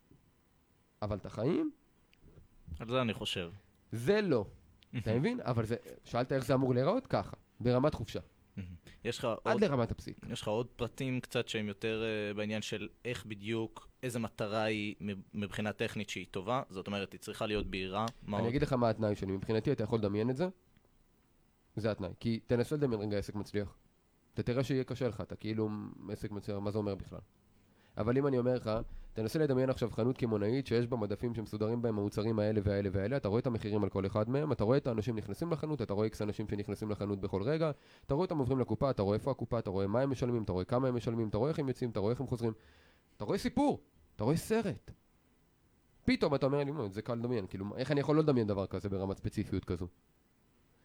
[1.02, 1.70] אבל את החיים,
[2.80, 3.50] על זה אני חושב.
[3.92, 4.46] זה לא.
[4.98, 5.40] אתה מבין?
[5.40, 7.06] אבל זה, שאלת איך זה אמור להיראות?
[7.06, 8.20] ככה, ברמת חופשה,
[9.04, 10.16] יש לך עד עוד לרמת הפסיק.
[10.30, 14.94] יש לך עוד פרטים קצת שהם יותר uh, בעניין של איך בדיוק, איזה מטרה היא
[15.00, 18.06] מב- מבחינה טכנית שהיא טובה, זאת אומרת, היא צריכה להיות בהירה.
[18.28, 18.44] אני עוד?
[18.46, 20.48] אגיד לך מה התנאי שלי, מבחינתי אתה יכול לדמיין את זה,
[21.76, 22.10] זה התנאי.
[22.20, 23.76] כי תנסה לדמיין רגע עסק מצליח.
[24.34, 25.68] אתה תראה שיהיה קשה לך, אתה כאילו
[26.10, 27.18] עסק מצליח, מה זה אומר בכלל?
[27.96, 28.70] אבל אם אני אומר לך,
[29.14, 33.28] תנסה לדמיין עכשיו חנות קמעונאית שיש בה מדפים שמסודרים בהם המוצרים האלה והאלה והאלה, אתה
[33.28, 36.04] רואה את המחירים על כל אחד מהם, אתה רואה את האנשים נכנסים לחנות, אתה רואה
[36.04, 37.70] איקס אנשים שנכנסים לחנות בכל רגע,
[38.06, 40.52] אתה רואה אותם עוברים לקופה, אתה רואה איפה הקופה, אתה רואה מה הם משלמים, אתה
[40.52, 42.52] רואה כמה הם משלמים, אתה רואה איך הם יוצאים, אתה רואה איך הם חוזרים,
[43.16, 43.80] אתה רואה סיפור,
[44.16, 44.90] אתה רואה סרט.
[46.04, 48.66] פתאום אתה אומר לי, "מה, זה קל לדמיין, כאילו, איך אני יכול לא לדמיין דבר
[48.66, 49.86] כזה ברמת ספציפיות כזו?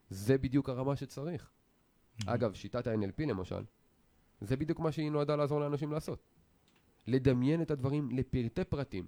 [0.10, 1.50] זה בדיוק הרמה שצריך.
[2.26, 3.64] אגב, שיטת ה-NLP למשל,
[4.42, 6.37] זה בדיוק מה שהיא נועדה לעזור לאנשים לעשות.
[7.08, 9.06] לדמיין את הדברים לפרטי פרטים,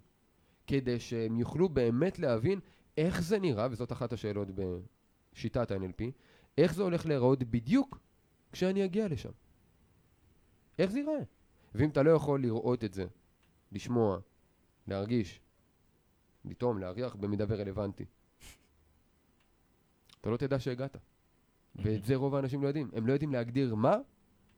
[0.68, 2.60] כדי שהם יוכלו באמת להבין
[2.98, 6.04] איך זה נראה, וזאת אחת השאלות בשיטת ה-NLP,
[6.58, 8.00] איך זה הולך להיראות בדיוק
[8.52, 9.32] כשאני אגיע לשם.
[10.80, 11.24] איך זה ייראה?
[11.76, 13.06] ואם אתה לא יכול לראות את זה,
[13.72, 14.20] לשמוע,
[14.88, 15.42] להרגיש,
[16.46, 18.06] לטעום, להריח במידה ורלוונטי,
[20.22, 20.98] אתה לא תדע שהגעת.
[21.76, 22.90] ואת זה רוב האנשים לא יודעים.
[22.94, 23.98] הם לא יודעים להגדיר מה,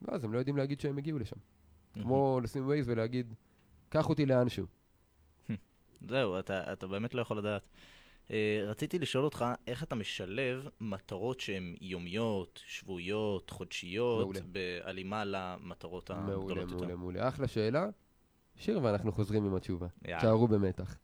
[0.01, 1.37] ואז הם לא יודעים להגיד שהם הגיעו לשם.
[1.93, 3.33] כמו לשים ווייז ולהגיד,
[3.89, 4.65] קח אותי לאנשהו.
[6.09, 7.61] זהו, אתה, אתה באמת לא יכול לדעת.
[8.27, 8.33] Uh,
[8.65, 14.39] רציתי לשאול אותך, איך אתה משלב מטרות שהן יומיות, שבועיות, חודשיות, מעולה.
[14.51, 16.95] בהלימה למטרות מעולה, הגדולות מעולה, יותר?
[16.95, 17.27] מעולה.
[17.27, 17.89] אחלה שאלה.
[18.55, 19.87] שיר ואנחנו חוזרים עם התשובה.
[20.05, 20.19] יאללה.
[20.19, 20.97] תשארו במתח.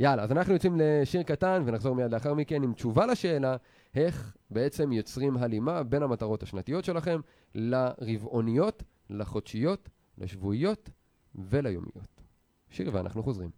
[0.00, 3.56] יאללה, אז אנחנו יוצאים לשיר קטן ונחזור מיד לאחר מכן עם תשובה לשאלה
[3.94, 7.20] איך בעצם יוצרים הלימה בין המטרות השנתיות שלכם
[7.54, 10.90] לרבעוניות, לחודשיות, לשבועיות
[11.34, 12.22] וליומיות.
[12.70, 13.50] שיר ואנחנו חוזרים.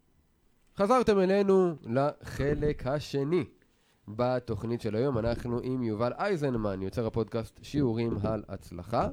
[0.76, 3.44] חזרתם אלינו לחלק השני
[4.08, 5.18] בתוכנית של היום.
[5.18, 9.08] אנחנו עם יובל אייזנמן, יוצר הפודקאסט שיעורים על הצלחה.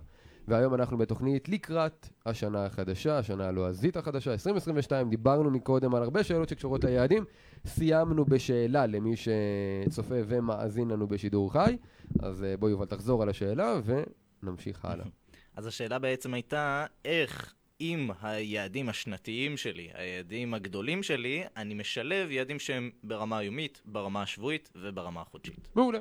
[0.47, 5.09] והיום אנחנו בתוכנית לקראת השנה החדשה, השנה הלועזית החדשה, 2022.
[5.09, 7.23] דיברנו מקודם על הרבה שאלות שקשורות ליעדים.
[7.65, 11.77] סיימנו בשאלה למי שצופה ומאזין לנו בשידור חי.
[12.19, 13.79] אז אה, בוא יובל תחזור על השאלה
[14.43, 15.05] ונמשיך הלאה.
[15.55, 22.59] אז השאלה בעצם הייתה, איך עם היעדים השנתיים שלי, היעדים הגדולים שלי, אני משלב יעדים
[22.59, 25.69] שהם ברמה היומית, ברמה השבועית וברמה החודשית.
[25.75, 25.99] מעולה.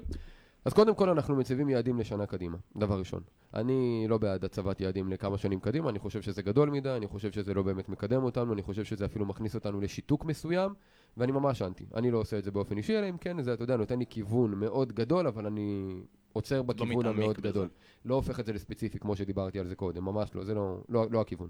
[0.65, 3.23] אז קודם כל אנחנו מציבים יעדים לשנה קדימה, דבר ראשון.
[3.55, 7.33] אני לא בעד הצבת יעדים לכמה שנים קדימה, אני חושב שזה גדול מדי, אני חושב
[7.33, 10.75] שזה לא באמת מקדם אותנו, אני חושב שזה אפילו מכניס אותנו לשיתוק מסוים,
[11.17, 11.85] ואני ממש אנטי.
[11.95, 14.05] אני לא עושה את זה באופן אישי, אלא אם כן, זה, אתה יודע, נותן לי
[14.11, 16.01] כיוון מאוד גדול, אבל אני
[16.33, 17.49] עוצר בכיוון המאוד בזה.
[17.49, 17.69] גדול.
[18.05, 21.07] לא הופך את זה לספציפי, כמו שדיברתי על זה קודם, ממש לא, זה לא, לא,
[21.11, 21.49] לא הכיוון.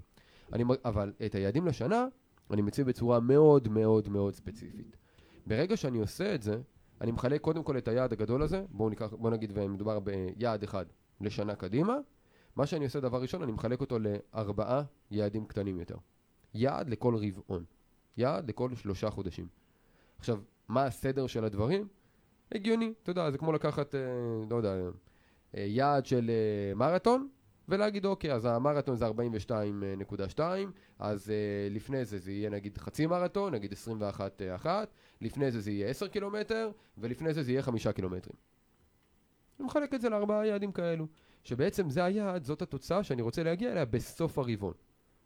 [0.53, 2.05] אני, אבל את היעדים לשנה,
[2.51, 4.97] אני מציב בצורה מאוד מאוד מאוד ספציפית.
[5.47, 6.61] ברגע שאני עושה את זה,
[7.01, 10.85] אני מחלק קודם כל את היעד הגדול הזה, בואו בוא נגיד ומדובר ביעד אחד
[11.21, 11.97] לשנה קדימה,
[12.55, 15.95] מה שאני עושה דבר ראשון, אני מחלק אותו לארבעה יעדים קטנים יותר.
[16.53, 17.63] יעד לכל רבעון.
[18.17, 19.47] יעד לכל שלושה חודשים.
[20.17, 21.87] עכשיו, מה הסדר של הדברים?
[22.51, 23.99] הגיוני, אתה יודע, זה כמו לקחת, אה,
[24.49, 24.75] לא יודע,
[25.57, 27.27] אה, יעד של אה, מרתון,
[27.69, 30.39] ולהגיד אוקיי, אז המרתון זה 42.2,
[30.99, 31.31] אז
[31.71, 33.73] לפני זה זה יהיה נגיד חצי מרתון, נגיד
[34.63, 34.67] 21.1,
[35.21, 38.35] לפני זה זה יהיה 10 קילומטר, ולפני זה זה יהיה 5 קילומטרים.
[39.59, 41.07] אני מחלק את זה לארבעה יעדים כאלו,
[41.43, 44.73] שבעצם זה היעד, זאת התוצאה שאני רוצה להגיע אליה בסוף הרבעון.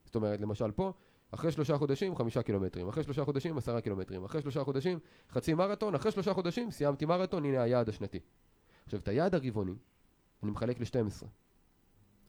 [0.05, 0.93] זאת אומרת, למשל פה,
[1.31, 5.95] אחרי שלושה חודשים חמישה קילומטרים, אחרי שלושה חודשים עשרה קילומטרים, אחרי שלושה חודשים חצי מרתון,
[5.95, 8.19] אחרי שלושה חודשים סיימתי מרתון, הנה היעד השנתי.
[8.85, 9.75] עכשיו, את היעד הרבעוני
[10.43, 11.25] אני מחלק ל-12.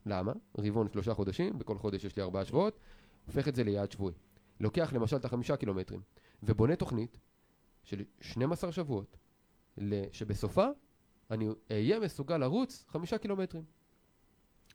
[0.05, 0.33] למה?
[0.57, 2.79] רבעון שלושה חודשים, בכל חודש יש לי ארבעה שבועות,
[3.25, 4.15] הופך את זה ליעד שבועי.
[4.59, 6.01] לוקח למשל את החמישה קילומטרים,
[6.43, 7.19] ובונה תוכנית
[7.83, 9.17] של 12 שבועות,
[10.11, 10.67] שבסופה
[11.31, 13.63] אני אהיה מסוגל לרוץ חמישה קילומטרים.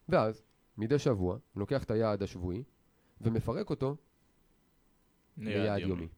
[0.09, 0.43] ואז,
[0.79, 2.65] מדי שבוע, לוקח את היעד השבועי,
[3.21, 3.97] ומפרק אותו
[5.39, 5.93] ליעד יומי.
[5.93, 6.09] יומי.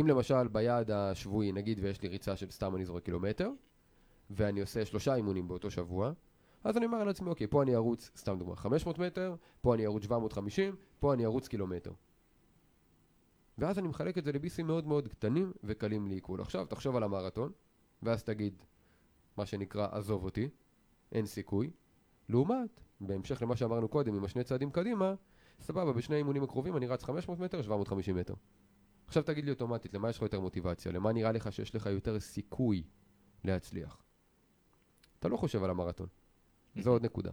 [0.00, 3.50] אם למשל ביעד השבועי, נגיד ויש לי ריצה של סתם אני זורק קילומטר,
[4.30, 6.12] ואני עושה שלושה אימונים באותו שבוע,
[6.64, 10.02] אז אני אומר לעצמי, אוקיי, פה אני ארוץ, סתם דוגמה, 500 מטר, פה אני ארוץ
[10.02, 11.92] 750, פה אני ארוץ קילומטר.
[13.58, 16.40] ואז אני מחלק את זה לביסים מאוד מאוד קטנים וקלים לעיכול.
[16.40, 17.52] עכשיו, תחשוב על המרתון,
[18.02, 18.62] ואז תגיד,
[19.36, 20.48] מה שנקרא, עזוב אותי,
[21.12, 21.70] אין סיכוי.
[22.28, 25.14] לעומת, בהמשך למה שאמרנו קודם, עם השני צעדים קדימה,
[25.62, 28.34] סבבה, בשני האימונים הקרובים אני רץ 500 מטר, 750 מטר.
[29.06, 30.92] עכשיו תגיד לי אוטומטית, למה יש לך יותר מוטיבציה?
[30.92, 32.82] למה נראה לך שיש לך יותר סיכוי
[33.44, 34.02] להצליח?
[35.18, 36.06] אתה לא חושב על המרתון.
[36.76, 37.30] זו עוד נקודה.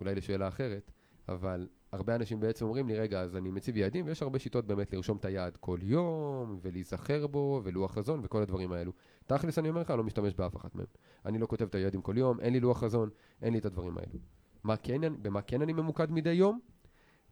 [0.00, 0.92] אולי לשאלה אחרת,
[1.28, 4.92] אבל הרבה אנשים בעצם אומרים לי, רגע, אז אני מציב יעדים, ויש הרבה שיטות באמת
[4.92, 8.92] לרשום את היעד כל יום, ולהיזכר בו, ולוח חזון, וכל הדברים האלו.
[9.26, 10.86] תכלס, אני אומר לך, אני לא משתמש באף אחת מהם.
[11.24, 13.10] אני לא כותב את היעדים כל יום, אין לי לוח חזון,
[13.42, 14.18] אין לי את הדברים האלו.
[14.64, 16.60] מה כן, במה כן אני ממוקד מדי יום?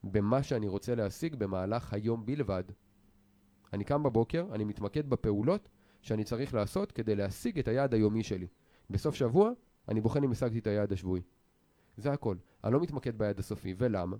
[0.04, 2.64] במה שאני רוצה להשיג במהלך היום בלבד.
[3.72, 5.68] אני קם בבוקר, אני מתמקד בפעולות
[6.02, 8.46] שאני צריך לעשות כדי להשיג את היעד היומי שלי.
[8.90, 9.50] בסוף שבוע,
[9.88, 11.22] אני בוחן אם השגתי את היעד השבועי.
[11.96, 12.36] זה הכל.
[12.64, 14.16] אני לא מתמקד ביעד הסופי, ולמה?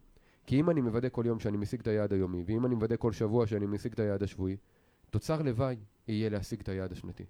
[0.47, 3.13] כי אם אני מוודא כל יום שאני משיג את היעד היומי, ואם אני מוודא כל
[3.13, 4.57] שבוע שאני משיג את היעד השבועי,
[5.11, 5.77] תוצר לוואי
[6.09, 7.25] יהיה להשיג את היעד השנתי.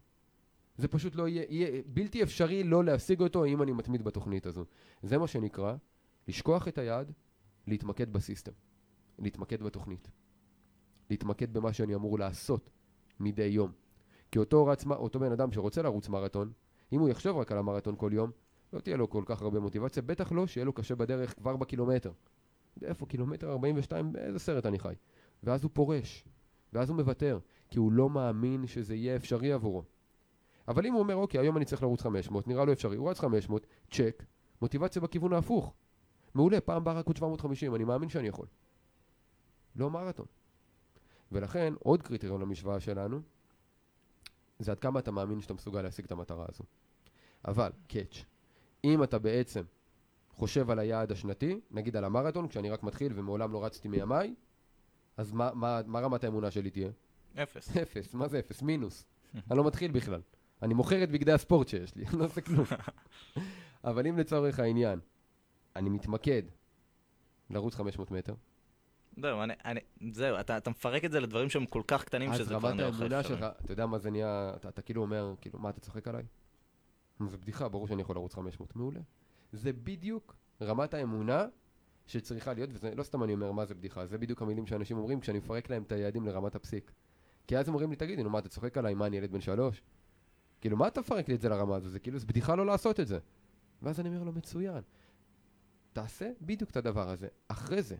[0.76, 4.64] זה פשוט לא יהיה, יהיה בלתי אפשרי לא להשיג אותו אם אני מתמיד בתוכנית הזו.
[5.02, 5.74] זה מה שנקרא
[6.28, 7.12] לשכוח את היעד,
[7.66, 8.52] להתמקד בסיסטם,
[9.18, 10.10] להתמקד בתוכנית,
[11.10, 12.70] להתמקד במה שאני אמור לעשות
[13.20, 13.72] מדי יום.
[14.30, 16.52] כי אותו, רץ, אותו בן אדם שרוצה לרוץ מרתון,
[16.92, 18.30] אם הוא יחשוב רק על המרתון כל יום,
[18.72, 22.12] לא תהיה לו כל כך הרבה מוטיבציה, בטח לא שיהיה לו קשה בדרך כבר בקילומטר.
[22.82, 24.12] איפה קילומטר 42?
[24.12, 24.94] באיזה סרט אני חי?
[25.42, 26.24] ואז הוא פורש,
[26.72, 27.38] ואז הוא מוותר,
[27.70, 29.84] כי הוא לא מאמין שזה יהיה אפשרי עבורו.
[30.68, 33.20] אבל אם הוא אומר, אוקיי, היום אני צריך לרוץ 500, נראה לו אפשרי, הוא רץ
[33.20, 34.24] 500, צ'ק,
[34.62, 35.74] מוטיבציה בכיוון ההפוך.
[36.34, 38.46] מעולה, פעם באה רק עוד 750, אני מאמין שאני יכול.
[39.76, 40.26] לא מרתון.
[41.32, 43.20] ולכן, עוד קריטריון למשוואה שלנו,
[44.58, 46.64] זה עד כמה אתה מאמין שאתה מסוגל להשיג את המטרה הזו.
[47.48, 48.24] אבל, קאץ',
[48.84, 49.62] אם אתה בעצם
[50.30, 54.34] חושב על היעד השנתי, נגיד על המרתון, כשאני רק מתחיל ומעולם לא רצתי מימיי,
[55.16, 56.90] אז מה, מה, מה רמת האמונה שלי תהיה?
[57.42, 57.76] אפס.
[57.76, 58.62] אפס, מה זה אפס?
[58.62, 59.04] מינוס.
[59.50, 60.20] אני לא מתחיל בכלל.
[60.62, 62.64] אני מוכר את בגדי הספורט שיש לי, אני לא עושה כלום.
[63.84, 65.00] אבל אם לצורך העניין,
[65.76, 66.42] אני מתמקד
[67.50, 68.34] לרוץ 500 מטר,
[69.16, 69.80] זהו, אני, אני,
[70.12, 72.76] זהו, אתה, אתה מפרק את זה לדברים שהם כל כך קטנים, אז שזה כבר רמת
[72.76, 73.36] נראה לך האמונה אפשרי.
[73.36, 76.22] שלך, אתה יודע מה זה נהיה, אתה, אתה כאילו אומר, כאילו, מה, אתה צוחק עליי?
[77.26, 79.00] זה בדיחה, ברור שאני יכול לרוץ 500, מעולה.
[79.52, 81.46] זה בדיוק רמת האמונה
[82.06, 85.20] שצריכה להיות, וזה לא סתם אני אומר מה זה בדיחה, זה בדיוק המילים שאנשים אומרים
[85.20, 86.92] כשאני מפרק להם את היעדים לרמת הפסיק.
[87.46, 89.40] כי אז הם אומרים לי, תגידי, נו מה, אתה צוחק עליי, מה, אני ילד בן
[89.40, 89.82] שלוש?
[90.60, 91.88] כאילו, מה אתה מפרק לי את זה לרמה הזו?
[91.88, 93.18] זה כאילו, זה בדיחה לא לעשות את זה.
[93.82, 94.82] ואז אני אומר לו, מצוין.
[95.92, 97.28] תעשה בדיוק את הדבר הזה.
[97.48, 97.96] אחרי זה,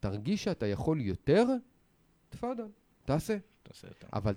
[0.00, 1.44] תרגיש שאתה יכול יותר,
[2.28, 2.66] תפאדל,
[3.04, 3.36] תעשה.
[3.62, 4.06] תעשה יותר.
[4.12, 4.34] אבל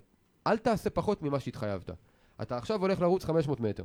[0.47, 1.89] אל תעשה פחות ממה שהתחייבת.
[2.41, 3.83] אתה עכשיו הולך לרוץ 500 מטר.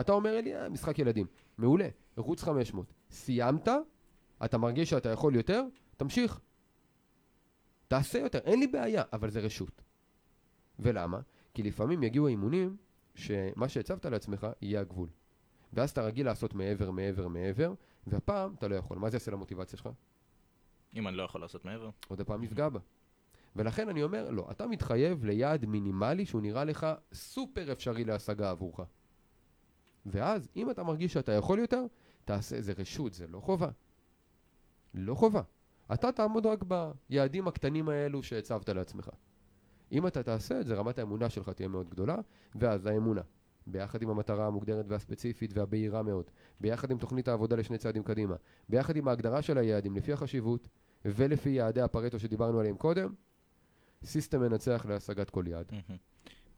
[0.00, 1.26] אתה אומר לי, אה, משחק ילדים.
[1.58, 2.92] מעולה, רוץ 500.
[3.10, 3.68] סיימת,
[4.44, 5.64] אתה מרגיש שאתה יכול יותר,
[5.96, 6.40] תמשיך.
[7.88, 9.82] תעשה יותר, אין לי בעיה, אבל זה רשות.
[10.78, 11.20] ולמה?
[11.54, 12.76] כי לפעמים יגיעו האימונים
[13.14, 15.08] שמה שהצבת לעצמך יהיה הגבול.
[15.72, 17.74] ואז אתה רגיל לעשות מעבר, מעבר, מעבר,
[18.10, 18.98] והפעם אתה לא יכול.
[18.98, 19.88] מה זה יעשה למוטיבציה שלך?
[20.94, 21.90] אם אני לא יכול לעשות מעבר.
[22.08, 22.80] עוד הפעם יפגע בה.
[23.56, 28.80] ולכן אני אומר, לא, אתה מתחייב ליעד מינימלי שהוא נראה לך סופר אפשרי להשגה עבורך.
[30.06, 31.84] ואז, אם אתה מרגיש שאתה יכול יותר,
[32.24, 33.68] תעשה, זה רשות, זה לא חובה.
[34.94, 35.42] לא חובה.
[35.94, 36.64] אתה תעמוד רק
[37.08, 39.10] ביעדים הקטנים האלו שהצבת לעצמך.
[39.92, 42.16] אם אתה תעשה את זה, רמת האמונה שלך תהיה מאוד גדולה,
[42.54, 43.20] ואז האמונה,
[43.72, 48.36] ביחד עם המטרה המוגדרת והספציפית והבהירה מאוד, ביחד עם תוכנית העבודה לשני צעדים קדימה,
[48.68, 50.68] ביחד עם ההגדרה של היעדים לפי החשיבות,
[51.04, 53.14] ולפי יעדי הפרטו שדיברנו עליהם קודם,
[54.04, 55.72] סיסטם מנצח להשגת כל יעד.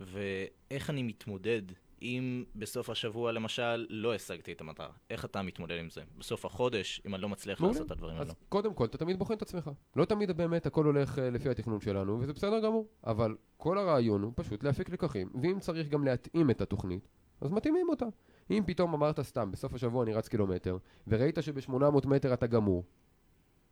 [0.00, 1.62] ואיך אני מתמודד
[2.02, 4.90] אם בסוף השבוע למשל לא השגתי את המטרה?
[5.10, 6.02] איך אתה מתמודד עם זה?
[6.18, 7.60] בסוף החודש, אם אני לא מצליח.
[7.60, 8.34] לעשות את הדברים אז האלו.
[8.48, 9.70] קודם כל, אתה תמיד בוחן את עצמך.
[9.96, 12.88] לא תמיד באמת הכל הולך אה, לפי התכנון שלנו, וזה בסדר גמור.
[13.04, 17.08] אבל כל הרעיון הוא פשוט להפיק לקחים, ואם צריך גם להתאים את התוכנית,
[17.40, 18.06] אז מתאימים אותה.
[18.50, 22.84] אם פתאום אמרת סתם, בסוף השבוע אני רץ קילומטר, וראית שב-800 מטר אתה גמור,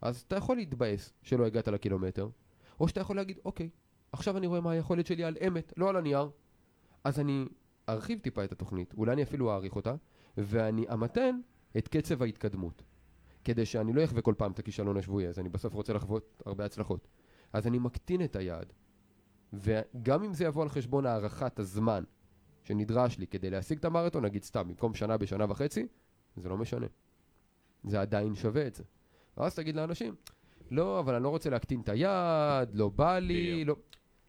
[0.00, 2.28] אז אתה יכול להתבאס שלא הגעת לקילומטר,
[2.80, 3.68] או שאתה יכול להגיד, אוקיי,
[4.12, 6.28] עכשיו אני רואה מה היכולת שלי על אמת, לא על הנייר.
[7.04, 7.44] אז אני
[7.88, 9.94] ארחיב טיפה את התוכנית, אולי אני אפילו אעריך אותה,
[10.36, 11.40] ואני אמתן
[11.78, 12.82] את קצב ההתקדמות.
[13.44, 16.64] כדי שאני לא אחווה כל פעם את הכישלון השבועי הזה, אני בסוף רוצה לחוות הרבה
[16.64, 17.08] הצלחות.
[17.52, 18.72] אז אני מקטין את היעד.
[19.52, 22.04] וגם אם זה יבוא על חשבון הארכת הזמן
[22.64, 25.86] שנדרש לי כדי להשיג את המרתון, נגיד סתם, במקום שנה בשנה וחצי,
[26.36, 26.86] זה לא משנה.
[27.84, 28.84] זה עדיין שווה את זה.
[29.36, 30.14] ואז תגיד לאנשים,
[30.70, 33.64] לא, אבל אני לא רוצה להקטין את היעד, לא בא לי.
[33.64, 33.76] לא...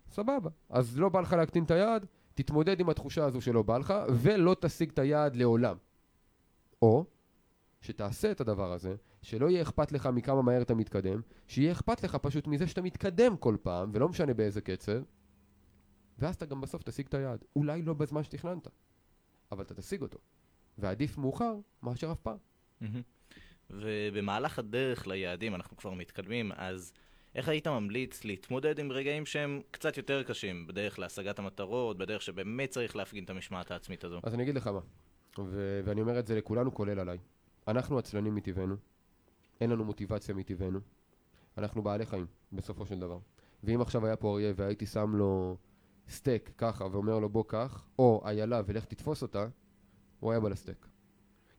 [0.10, 0.50] סבבה.
[0.69, 2.06] אז לא בא לך להקטין את היעד,
[2.43, 5.78] תתמודד עם התחושה הזו שלא בא לך, ולא תשיג את היעד לעולם.
[6.82, 7.06] או
[7.82, 12.15] שתעשה את הדבר הזה, שלא יהיה אכפת לך מכמה מהר אתה מתקדם, שיהיה אכפת לך
[12.15, 15.02] פשוט מזה שאתה מתקדם כל פעם, ולא משנה באיזה קצב,
[16.17, 17.43] ואז אתה גם בסוף תשיג את היעד.
[17.56, 18.67] אולי לא בזמן שתכננת,
[19.52, 20.17] אבל אתה תשיג אותו.
[20.78, 22.38] ועדיף מאוחר מאשר אף פעם.
[23.69, 26.93] ובמהלך הדרך ליעדים, אנחנו כבר מתקדמים, אז
[27.36, 32.70] איך היית ממליץ להתמודד עם רגעים שהם קצת יותר קשים, בדרך להשגת המטרות, בדרך שבאמת
[32.70, 34.20] צריך להפגין את המשמעת העצמית הזו?
[34.24, 34.80] אז אני אגיד לך מה,
[35.39, 37.18] ו- ואני אומר את זה לכולנו, כולל עליי.
[37.68, 38.76] אנחנו עצלנים מטבענו,
[39.62, 40.80] אין לנו מוטיבציה מטבענו,
[41.58, 43.20] אנחנו בעלי חיים, בסופו של דבר.
[43.63, 45.58] ואם עכשיו היה פה אריה והייתי שם לו
[46.10, 49.48] סטייק ככה ואומר לו בוא קח, או איילה ולך תתפוס אותה,
[50.20, 50.88] הוא היה בא לסטייק.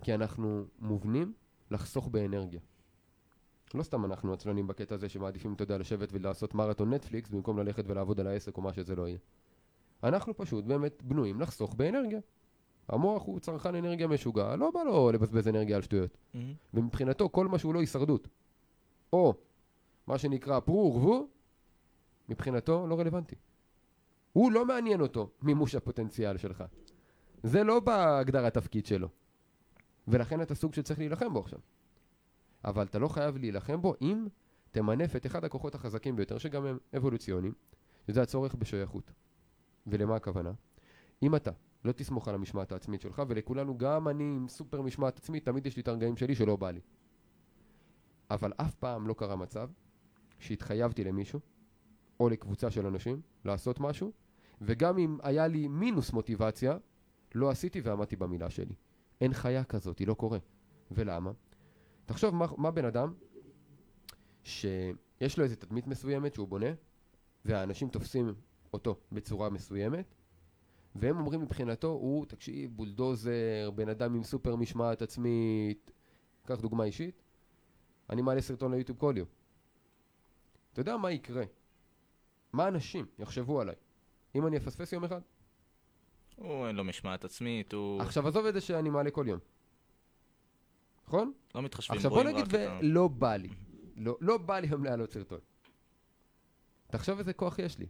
[0.02, 1.32] כי אנחנו מובנים
[1.70, 2.60] לחסוך באנרגיה.
[3.74, 7.84] לא סתם אנחנו עצלנים בקטע הזה שמעדיפים, אתה יודע, לשבת ולעשות מרתון נטפליקס במקום ללכת
[7.86, 9.18] ולעבוד על העסק או מה שזה לא יהיה.
[10.04, 12.20] אנחנו פשוט באמת בנויים לחסוך באנרגיה.
[12.88, 16.18] המוח הוא צרכן אנרגיה משוגע, לא בא לו לבזבז אנרגיה על שטויות.
[16.34, 16.54] מהמם.
[16.74, 18.28] ומבחינתו כל מה שהוא לא הישרדות,
[19.12, 19.34] או
[20.06, 21.28] מה שנקרא פרו ורבו,
[22.28, 23.36] מבחינתו לא רלוונטי.
[24.32, 26.64] הוא לא מעניין אותו מימוש הפוטנציאל שלך.
[27.42, 29.08] זה לא בהגדרת תפקיד שלו.
[30.08, 31.58] ולכן אתה סוג שצריך להילחם בו עכשיו.
[32.64, 34.26] אבל אתה לא חייב להילחם בו אם
[34.70, 37.52] תמנף את אחד הכוחות החזקים ביותר, שגם הם אבולוציוניים,
[38.06, 39.12] שזה הצורך בשייכות.
[39.86, 40.52] ולמה הכוונה?
[41.22, 41.50] אם אתה
[41.84, 45.76] לא תסמוך על המשמעת העצמית שלך, ולכולנו, גם אני עם סופר משמעת עצמית, תמיד יש
[45.76, 46.80] לי את הרגעים שלי שלא בא לי.
[48.30, 49.70] אבל אף פעם לא קרה מצב
[50.38, 51.40] שהתחייבתי למישהו,
[52.20, 54.12] או לקבוצה של אנשים, לעשות משהו,
[54.60, 56.78] וגם אם היה לי מינוס מוטיבציה,
[57.34, 58.74] לא עשיתי ועמדתי במילה שלי.
[59.20, 60.38] אין חיה כזאת, היא לא קורה.
[60.90, 61.30] ולמה?
[62.10, 63.12] תחשוב מה, מה בן אדם
[64.44, 66.66] שיש לו איזו תדמית מסוימת שהוא בונה,
[67.44, 68.34] והאנשים תופסים
[68.72, 70.14] אותו בצורה מסוימת,
[70.94, 75.90] והם אומרים מבחינתו, הוא, תקשיב, בולדוזר, בן אדם עם סופר משמעת עצמית,
[76.46, 77.22] קח דוגמה אישית,
[78.10, 79.28] אני מעלה סרטון ליוטיוב כל יום.
[80.72, 81.44] אתה יודע מה יקרה?
[82.52, 83.76] מה אנשים יחשבו עליי?
[84.34, 85.20] אם אני אפספס יום אחד?
[86.36, 89.38] הוא אין לו משמעת עצמית, הוא עכשיו עזוב את זה שאני מעלה כל יום.
[91.10, 91.32] נכון?
[91.54, 92.78] לא מתחשבים, עכשיו בוא נגיד ה...
[92.82, 93.48] ולא בא לי.
[93.96, 95.38] לא, לא בא לי היום להעלות סרטון.
[96.86, 97.86] תחשוב איזה כוח יש לי.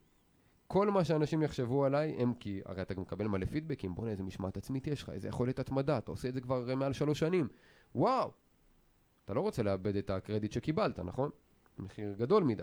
[0.67, 4.23] כל מה שאנשים יחשבו עליי, הם כי, הרי אתה גם מקבל מלא פידבקים, בוא'נה איזה
[4.23, 7.49] משמעת עצמית יש לך, איזה יכולת התמדה, אתה עושה את זה כבר מעל שלוש שנים.
[7.95, 8.31] וואו!
[9.25, 11.31] אתה לא רוצה לאבד את הקרדיט שקיבלת, נכון?
[11.79, 12.63] מחיר גדול מדי.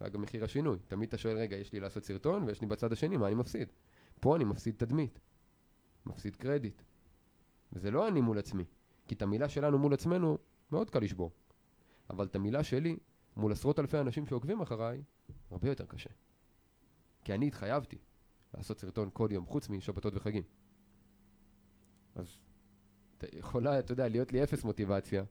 [0.00, 0.78] ואגב, מחיר השינוי.
[0.88, 3.72] תמיד אתה שואל, רגע, יש לי לעשות סרטון, ויש לי בצד השני, מה אני מפסיד?
[4.20, 5.20] פה אני מפסיד תדמית.
[6.06, 6.82] מפסיד קרדיט.
[7.72, 8.64] וזה לא אני מול עצמי.
[9.06, 10.38] כי את המילה שלנו מול עצמנו,
[10.72, 11.30] מאוד קל לשבור.
[12.10, 12.96] אבל את המילה שלי,
[13.36, 15.02] מול עשרות אלפי אנשים שעוקבים אחריי,
[15.50, 16.10] הרבה יותר קשה.
[17.24, 17.98] כי אני התחייבתי
[18.54, 20.42] לעשות סרטון כל יום, חוץ משבתות וחגים.
[22.14, 22.36] אז
[23.32, 25.24] יכולה, אתה יודע, להיות לי אפס מוטיבציה,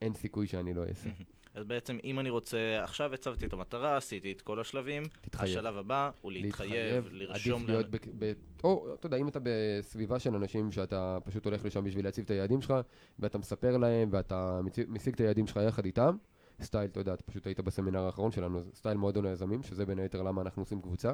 [0.00, 1.10] אין סיכוי שאני לא אעשה.
[1.56, 5.58] אז בעצם אם אני רוצה, עכשיו הצבתי את המטרה, עשיתי את כל השלבים, תתחייב.
[5.58, 7.62] השלב הבא הוא להתחייב, לרשום...
[7.62, 8.32] עדיף להיות, ב, ב,
[8.64, 12.30] או, אתה יודע, אם אתה בסביבה של אנשים שאתה פשוט הולך לשם בשביל להציב את
[12.30, 12.74] היעדים שלך,
[13.18, 16.16] ואתה מספר להם, ואתה משיג את היעדים שלך יחד איתם,
[16.62, 20.22] סטייל, אתה יודע, אתה פשוט היית בסמינר האחרון שלנו, סטייל מועדון היזמים, שזה בין היתר
[20.22, 21.12] למה אנחנו עושים קבוצה,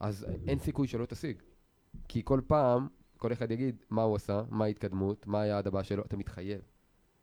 [0.00, 1.42] אז אין סיכוי שלא תשיג.
[2.08, 6.02] כי כל פעם, כל אחד יגיד מה הוא עשה, מה ההתקדמות, מה היעד הבא שלו,
[6.04, 6.60] אתה מתחייב.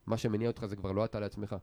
[0.06, 1.56] מה שמניע אותך זה כבר לא אתה לעצמך.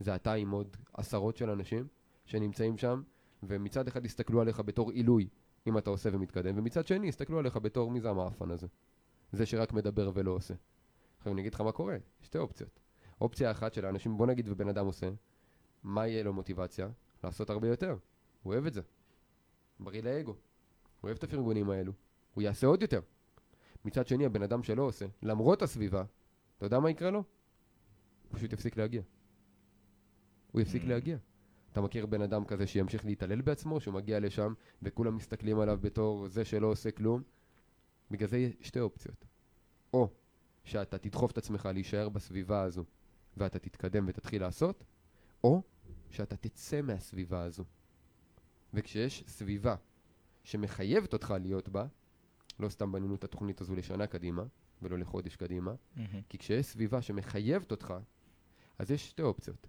[0.00, 1.86] זה אתה עם עוד עשרות של אנשים
[2.26, 3.02] שנמצאים שם,
[3.42, 5.28] ומצד אחד יסתכלו עליך בתור עילוי,
[5.66, 8.66] אם אתה עושה ומתקדם, ומצד שני יסתכלו עליך בתור מי זה המאפן הזה.
[9.32, 10.54] זה שרק מדבר ולא עושה.
[11.18, 12.80] עכשיו אני אגיד לך מה קורה, שתי אופציות.
[13.20, 15.10] אופציה אחת של האנשים, בוא נגיד ובן אדם עושה,
[15.82, 16.88] מה יהיה לו מוטיבציה?
[17.24, 17.96] לעשות הרבה יותר.
[18.42, 18.80] הוא אוהב את זה.
[19.80, 20.30] בריא לאגו.
[20.30, 20.38] הוא
[21.02, 21.92] אוהב את הפרגונים האלו.
[22.34, 23.00] הוא יעשה עוד יותר.
[23.84, 26.04] מצד שני, הבן אדם שלא עושה, למרות הסביבה,
[26.56, 27.18] אתה יודע מה יקרה לו?
[27.18, 29.02] הוא פשוט יפסיק להגיע.
[30.54, 30.86] הוא יפסיק Mm.
[30.88, 31.16] להגיע.
[31.72, 36.28] אתה מכיר בן אדם כזה שימשיך להתעלל בעצמו, שהוא מגיע לשם וכולם מסתכלים עליו בתור
[36.28, 37.22] זה שלא עושה כלום?
[38.10, 39.24] בגלל זה יש שתי אופציות.
[39.92, 40.08] או
[40.64, 42.84] שאתה תדחוף את עצמך להישאר בסביבה הזו
[43.36, 44.84] ואתה תתקדם ותתחיל לעשות,
[45.44, 45.62] או
[46.10, 47.64] שאתה תצא מהסביבה הזו.
[48.74, 49.74] וכשיש סביבה
[50.44, 51.86] שמחייבת אותך להיות בה,
[52.60, 54.42] לא סתם בנינו את התוכנית הזו לשנה קדימה,
[54.82, 56.20] ולא לחודש קדימה, מהמם.
[56.28, 57.94] כי כשיש סביבה שמחייבת אותך,
[58.78, 59.66] אז יש שתי אופציות.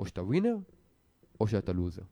[0.00, 0.56] או שאתה ווינר,
[1.40, 2.02] או שאתה לוזר.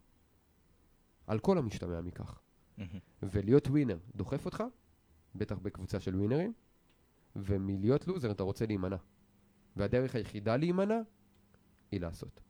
[1.26, 2.40] על כל המשתמע מכך.
[2.78, 2.98] מהמם.
[3.22, 4.64] ולהיות ווינר דוחף אותך,
[5.34, 6.52] בטח בקבוצה של ווינרים,
[7.36, 8.96] ומלהיות לוזר אתה רוצה להימנע.
[9.76, 10.98] והדרך היחידה להימנע
[11.90, 12.40] היא לעשות.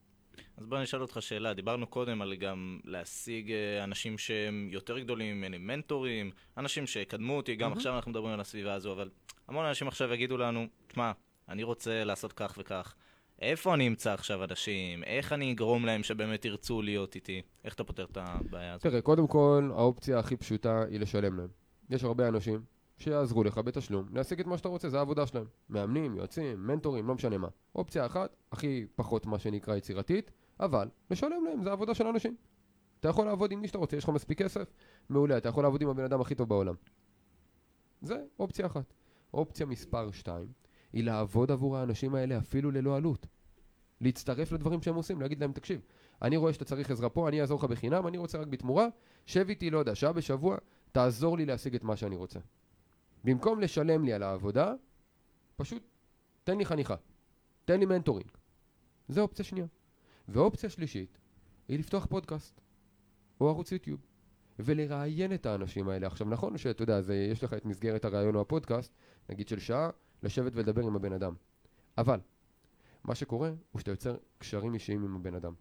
[0.56, 5.36] אז בוא נשאל אותך שאלה, דיברנו קודם על גם להשיג אה, אנשים שהם יותר גדולים
[5.36, 7.76] ממני, מנטורים, אנשים שיקדמו אותי, גם מהמם.
[7.78, 9.10] עכשיו אנחנו מדברים על הסביבה הזו, אבל
[9.48, 11.12] המון אנשים עכשיו יגידו לנו, תשמע,
[11.48, 12.94] אני רוצה לעשות כך וכך,
[13.42, 17.84] איפה אני אמצא עכשיו אנשים, איך אני אגרום להם שבאמת ירצו להיות איתי, איך אתה
[17.84, 18.82] פותר את הבעיה הזו?
[18.82, 21.48] תראה, קודם כל, האופציה הכי פשוטה היא לשלם להם.
[21.90, 22.62] יש הרבה אנשים
[22.96, 25.44] שיעזרו לך בתשלום להשיג את מה שאתה רוצה, זה העבודה שלהם.
[25.70, 27.48] מאמנים, יועצים, מנטורים, לא משנה מה.
[27.74, 32.36] אופציה אחת, הכי פחות מה שנקרא יצירתית, אבל לשלם להם, זה עבודה של אנשים.
[33.00, 34.72] אתה יכול לעבוד עם מי שאתה רוצה, יש לך מספיק כסף,
[35.08, 36.74] מעולה, אתה יכול לעבוד עם הבן אדם הכי טוב בעולם.
[38.02, 38.92] זה אופציה אחת.
[39.34, 40.48] אופציה מספר 2
[40.92, 43.26] היא לעבוד עבור האנשים האלה אפילו ללא עלות.
[44.00, 45.80] להצטרף לדברים שהם עושים, להגיד להם, תקשיב,
[46.22, 48.88] אני רואה שאתה צריך עזרה פה, אני אעזור לך בחינם, אני רוצה רק בתמורה,
[49.26, 50.56] שב איתי, לא יודע, שעה בשבוע,
[50.92, 52.38] תעזור לי להשיג את מה שאני רוצה.
[53.24, 54.74] במקום לשלם לי על העבודה,
[55.56, 55.82] פשוט
[56.44, 56.94] תן לי חניכה,
[57.64, 58.30] תן לי מנטורינג.
[59.08, 59.66] זה אופציה שנייה.
[60.28, 61.18] ואופציה שלישית
[61.68, 62.60] היא לפתוח פודקאסט
[63.40, 64.00] או ערוץ יוטיוב
[64.58, 66.06] ולראיין את האנשים האלה.
[66.06, 68.94] עכשיו נכון שאתה יודע, זה, יש לך את מסגרת הראיון או הפודקאסט,
[69.28, 69.90] נגיד של שעה,
[70.22, 71.34] לשבת ולדבר עם הבן אדם.
[71.98, 72.20] אבל
[73.04, 75.52] מה שקורה הוא שאתה יוצר קשרים אישיים עם הבן אדם.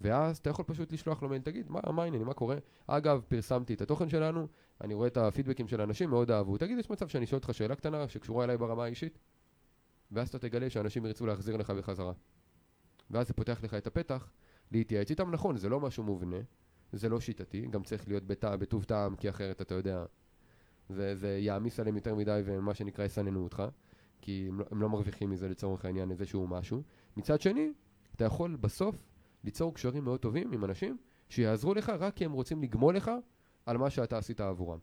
[0.00, 2.56] ואז אתה יכול פשוט לשלוח לו מייל, תגיד, מה, מה העניינים, מה קורה?
[2.86, 4.46] אגב, פרסמתי את התוכן שלנו,
[4.80, 6.58] אני רואה את הפידבקים של האנשים, מאוד אהבו.
[6.58, 9.18] תגיד, יש מצב שאני אשאל אותך שאלה קטנה שקשורה אליי ברמה האישית?
[10.12, 12.12] ואז אתה תגלה שאנשים ירצו להחזיר לך בחזרה.
[13.10, 14.30] ואז זה פותח לך את הפתח
[14.72, 15.30] להתייעץ איתם.
[15.30, 16.36] נכון, זה לא משהו מובנה,
[16.92, 20.04] זה לא שיטתי, גם צריך להיות בטע, בטוב טעם, כי אחרת אתה יודע,
[20.88, 23.62] זה, זה יעמיס עליהם יותר מדי ומה שנקרא יסננו אותך,
[24.20, 26.82] כי הם לא, הם לא מרוויחים מזה לצורך העניין איזשהו משהו.
[27.16, 27.72] מצד שני,
[28.14, 29.08] אתה יכול בסוף
[29.44, 33.10] ליצור קשרים מאוד טובים עם אנשים שיעזרו לך רק כי הם רוצים לגמול לך
[33.66, 34.78] על מה שאתה עשית עבורם.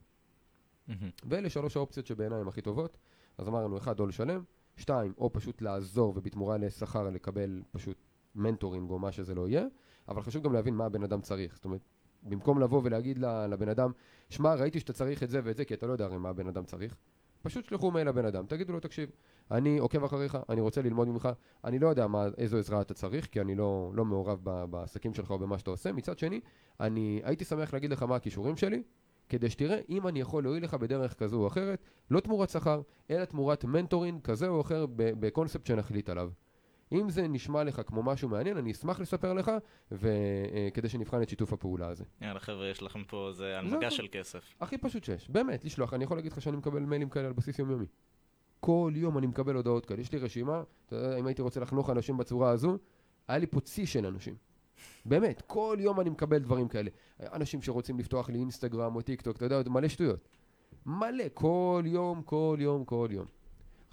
[0.87, 1.09] מהמם.
[1.23, 2.97] ואלה שלוש האופציות שבעיניי הן הכי טובות.
[3.37, 4.43] אז אמרנו, אחד, או לשלם,
[4.77, 7.97] שתיים, או פשוט לעזור ובתמורה לשכר לקבל פשוט
[8.35, 9.65] mentoring או מה שזה לא יהיה,
[10.07, 11.55] אבל חשוב גם להבין מה הבן אדם צריך.
[11.55, 11.81] זאת אומרת,
[12.23, 13.17] במקום לבוא ולהגיד
[13.49, 13.91] לבן אדם,
[14.29, 16.47] שמע, ראיתי שאתה צריך את זה ואת זה, כי אתה לא יודע הרי מה הבן
[16.47, 16.95] אדם צריך,
[17.45, 19.09] פשוט שלחו מייל לבן אדם, תגידו לו, תקשיב,
[19.51, 21.29] אני עוקב אחריך, אני רוצה ללמוד ממך,
[21.63, 25.13] אני לא יודע מה, איזו עזרה אתה צריך, כי אני לא, לא מעורב ב- בעסקים
[25.13, 25.91] שלך או במה שאתה עושה.
[25.91, 26.39] מצד שני,
[26.79, 28.83] אני הייתי שמח להגיד לך מה הכישורים שלי,
[29.29, 33.25] כדי שתראה אם אני יכול להועיל לך בדרך כזו או אחרת, לא תמורת שכר, אלא
[33.25, 36.29] תמורת מנטורינג כזה או אחר בקונספט שנחליט עליו.
[36.91, 39.51] אם זה נשמע לך כמו משהו מעניין, אני אשמח לספר לך,
[39.91, 42.03] וכדי שנבחן את שיתוף הפעולה הזה.
[42.21, 43.89] יאללה חבר'ה, יש לכם פה איזה הנמגה הכל.
[43.89, 44.55] של כסף.
[44.61, 47.59] הכי פשוט שיש, באמת, לשלוח, אני יכול להגיד לך שאני מקבל מיילים כאלה על בסיס
[47.59, 47.85] יומיומי.
[48.59, 51.89] כל יום אני מקבל הודעות כאלה, יש לי רשימה, אתה יודע, אם הייתי רוצה לחנוך
[51.89, 52.77] אנשים בצורה הזו,
[53.27, 54.35] היה לי פה צי של אנשים.
[55.05, 56.89] באמת, כל יום אני מקבל דברים כאלה.
[57.19, 60.27] אנשים שרוצים לפתוח לי אינסטגרם או טיק טוק, אתה יודע, מלא שטויות.
[60.85, 63.25] מלא, כל יום, כל יום, כל יום.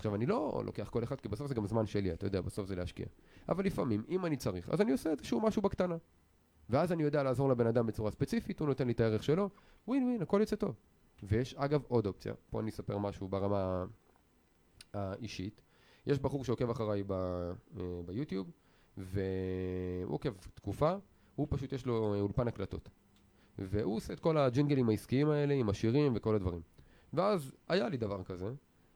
[0.02, 2.66] עכשיו, אני לא לוקח כל אחד, כי בסוף זה גם זמן שלי, אתה יודע, בסוף
[2.66, 3.06] זה להשקיע.
[3.48, 5.96] אבל לפעמים, אם אני צריך, אז אני עושה איזשהו משהו בקטנה.
[6.70, 9.50] ואז אני יודע לעזור לבן אדם בצורה ספציפית, הוא נותן לי את הערך שלו,
[9.88, 10.74] ווין ווין, הכל יוצא טוב.
[11.22, 13.84] ויש אגב עוד אופציה, פה אני אספר משהו ברמה
[14.94, 15.62] האישית.
[16.06, 17.52] יש בחור שעוקב אחריי אה,
[18.06, 18.50] ביוטיוב,
[18.96, 20.94] והוא עוקב תקופה,
[21.34, 22.88] הוא פשוט יש לו אולפן הקלטות.
[23.58, 26.60] והוא עושה את כל הג'ינגלים העסקיים האלה עם השירים וכל הדברים.
[27.12, 28.52] ואז היה לי דבר כזה,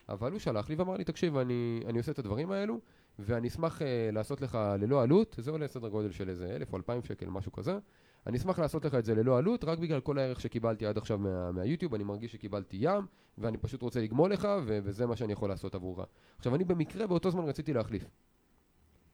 [0.08, 2.80] אבל הוא שלח לי ואמר לי, תקשיב, אני, אני עושה את הדברים האלו,
[3.18, 6.76] ואני אשמח uh, לעשות לך ללא עלות, זה עולה סדר גודל של איזה אלף או
[6.78, 7.78] אלפיים שקל, משהו כזה.
[8.26, 11.18] אני אשמח לעשות לך את זה ללא עלות, רק בגלל כל הערך שקיבלתי עד עכשיו
[11.18, 13.06] מה, מהיוטיוב, אני מרגיש שקיבלתי ים,
[13.38, 16.06] ואני פשוט רוצה לגמול לך, ו- וזה מה שאני יכול לעשות עבורך.
[16.36, 18.04] עכשיו, אני במקרה באותו זמן רציתי להחליף.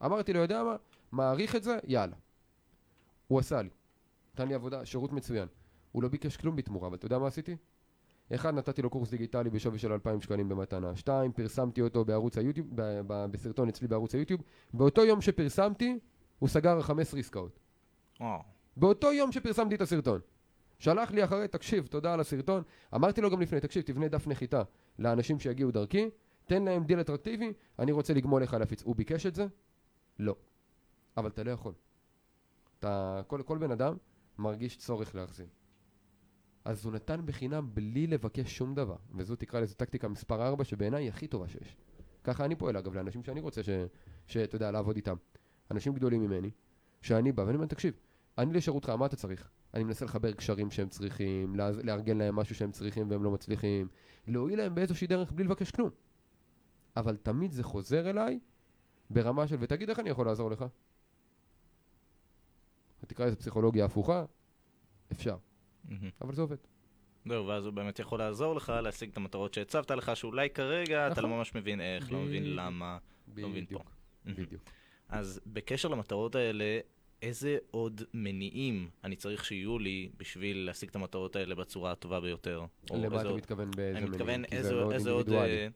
[0.05, 0.77] אמרתי לו, יודע מה?
[1.13, 2.17] מעריך את זה, יאללה.
[3.29, 3.71] הוא עשה לי.
[4.35, 5.49] נתן לי עבודה, שירות מצוין.
[5.93, 7.57] הוא לא ביקש כלום בתמורה, אבל אתה יודע מה עשיתי?
[8.35, 10.97] אחד, נתתי לו קורס דיגיטלי בשווי של 2,000 שקלים במתנה.
[10.97, 14.41] שתיים, פרסמתי אותו בערוץ היוטיוב, ב- ב- בסרטון אצלי בערוץ היוטיוב.
[14.75, 15.99] באותו יום שפרסמתי,
[16.39, 17.59] הוא סגר 15 עסקאות.
[18.21, 18.41] וואו.
[18.77, 20.21] באותו יום שפרסמתי את הסרטון.
[20.79, 22.63] שלח לי אחרי, תקשיב, תודה על הסרטון.
[22.95, 24.63] אמרתי לו גם לפני, תקשיב, תבנה דף נחיתה
[24.99, 26.11] לאנשים שיגיעו דרכי,
[26.47, 28.83] תן להם דיל אטרקטיבי, אני רוצה לגמול לך להפיץ.
[28.83, 29.47] הוא ביקש את זה?
[30.19, 30.37] לא.
[31.17, 31.73] אבל אתה לא יכול.
[32.79, 33.97] אתה, כל, כל בן אדם
[34.39, 35.47] מרגיש צורך להחזיר.
[36.65, 41.05] אז הוא נתן בחינם בלי לבקש שום דבר, וזו תקרא לזה טקטיקה מספר 4 שבעיניי
[41.05, 41.77] היא הכי טובה שיש.
[42.25, 43.61] ככה אני פועל אגב לאנשים שאני רוצה.
[44.27, 45.17] שאתה יודע, לעבוד איתם.
[45.71, 46.51] אנשים גדולים ממני,
[47.01, 47.95] שאני בא ואני אומר, תקשיב,
[48.39, 49.51] אני לשירותך, מה אתה צריך?
[49.75, 53.89] אני מנסה לחבר קשרים שהם צריכים, לארגן להם משהו שהם צריכים והם לא מצליחים,
[54.27, 55.91] להועיל להם באיזושהי דרך בלי לבקש כלום.
[56.97, 58.41] אבל תמיד זה חוזר אליי
[59.11, 60.65] ברמה של, ותגיד איך אני יכול לעזור לך?
[63.07, 64.25] תקרא לזה פסיכולוגיה הפוכה,
[65.13, 65.37] אפשר.
[66.21, 66.57] אבל זה עובד.
[67.29, 71.13] זהו, ואז הוא באמת יכול לעזור לך להשיג את המטרות שהצבת לך, שאולי כרגע אתה
[71.13, 71.31] נכון.
[71.31, 72.57] לא ממש מבין איך, לא מבין.
[72.57, 72.99] למה.
[73.37, 73.79] לא מבין פה.
[74.27, 74.63] בדיוק.
[75.09, 76.81] אז בקשר למטרות האלה,
[77.23, 82.65] איזה עוד מניעים אני צריך שיהיו לי בשביל להשיג את המטרות האלה בצורה הטובה ביותר?
[82.91, 84.53] או למה איזה אתה מתכוון באיזה אני מתכוון מניעים?
[84.53, 85.31] איזה, איזה עוד.
[85.31, 85.69] אה,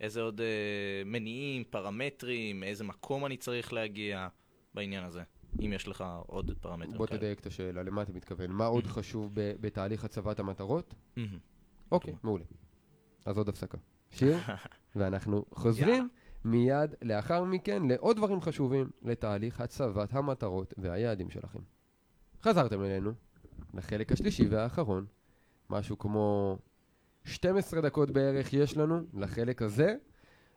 [0.00, 4.28] איזה עוד אה, מניעים, פרמטרים, מאיזה מקום אני צריך להגיע
[4.74, 5.22] בעניין הזה,
[5.60, 7.18] אם יש לך עוד פרמטרים בוא כאלה.
[7.18, 8.50] תדייק את השאלה, למה אתה מתכוון?
[8.50, 10.94] מה עוד חשוב ב- בתהליך הצבת המטרות?
[11.92, 12.44] אוקיי, מעולה.
[13.26, 13.78] אז עוד הפסקה.
[14.10, 14.36] שיר,
[14.96, 16.08] ואנחנו חוזרים
[16.44, 21.58] מיד לאחר מכן לעוד דברים חשובים לתהליך הצבת המטרות והיעדים שלכם.
[22.42, 23.12] חזרתם אלינו
[23.74, 25.06] לחלק השלישי והאחרון,
[25.70, 26.58] משהו כמו
[27.24, 29.96] 12 דקות בערך יש לנו לחלק הזה,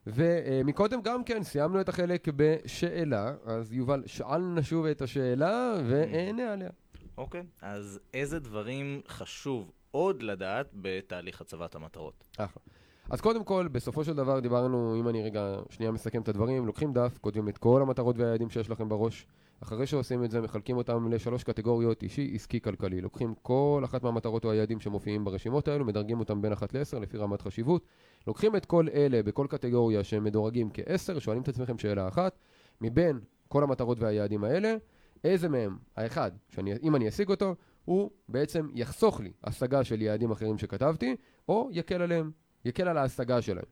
[0.08, 6.70] ומקודם גם כן סיימנו את החלק בשאלה, אז יובל, שאלנו שוב את השאלה ואענה עליה.
[7.18, 12.24] אוקיי, אז איזה דברים חשוב עוד לדעת בתהליך הצבת המטרות?
[12.38, 12.64] אחלה.
[13.10, 16.94] אז קודם כל, בסופו של דבר דיברנו, אם אני רגע שנייה מסכם את הדברים, לוקחים
[16.94, 19.28] דף, כותבים את כל המטרות והיעדים שיש לכם בראש.
[19.64, 23.02] אחרי שעושים את זה, מחלקים אותם לשלוש קטגוריות, אישי, עסקי, כלכלי.
[23.02, 27.18] לוקחים כל אחת מהמטרות או היעדים שמופיעים ברשימות האלו, מדרגים אותם בין אחת לעשר לפי
[27.18, 27.86] רמת חשיבות.
[28.28, 32.38] לוקחים את כל אלה בכל קטגוריה שהם מדורגים כעשר, שואלים את עצמכם שאלה אחת,
[32.82, 34.76] מבין כל המטרות והיעדים האלה,
[35.24, 37.56] איזה מהם, האחד, שאני, אם אני אשיג אותו,
[37.86, 41.16] הוא בעצם יחסוך לי השגה של יעדים אחרים שכתבתי,
[41.50, 42.32] או יקל עליהם,
[42.66, 43.66] יקל על ההשגה שלהם.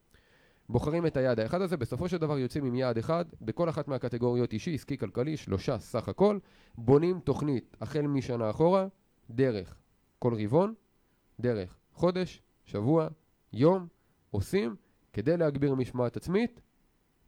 [0.70, 4.54] בוחרים את היעד האחד הזה, בסופו של דבר יוצאים עם יעד אחד, בכל אחת מהקטגוריות
[4.54, 6.40] אישי, עסקי, כלכלי, שלושה סך הכל,
[6.78, 8.88] בונים תוכנית החל משנה אחורה,
[9.30, 9.76] דרך
[10.20, 10.74] כל רבעון,
[11.40, 13.08] דרך חודש, שבוע,
[13.54, 13.88] יום,
[14.32, 14.76] עושים,
[15.14, 16.62] כדי להגביר משמעת עצמית,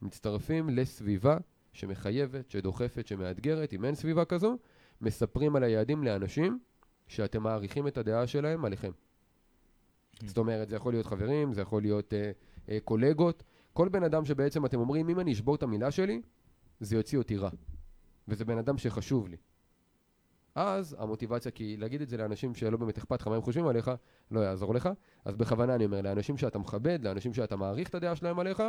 [0.02, 1.38] מצטרפים לסביבה
[1.74, 4.58] שמחייבת, שדוחפת, שמאתגרת, אם אין סביבה כזו,
[5.02, 6.60] מספרים על היעדים לאנשים
[7.08, 8.92] שאתם מעריכים את הדעה שלהם עליכם.
[10.26, 12.32] זאת אומרת, זה יכול להיות חברים, זה יכול להיות אה,
[12.84, 13.44] קולגות,
[13.74, 16.22] כל בן אדם שבעצם אתם אומרים, אם אני אשבור את המילה שלי,
[16.80, 17.50] זה יוציא אותי רע.
[18.28, 19.38] וזה בן אדם שחשוב לי.
[20.56, 23.92] אז המוטיבציה, כי להגיד את זה לאנשים שלא באמת אכפת לך מה הם חושבים עליך,
[24.32, 24.90] לא יעזור לך.
[25.26, 28.64] אז בכוונה אני אומר, לאנשים שאתה מכבד, לאנשים שאתה מעריך את הדעה שלהם עליך,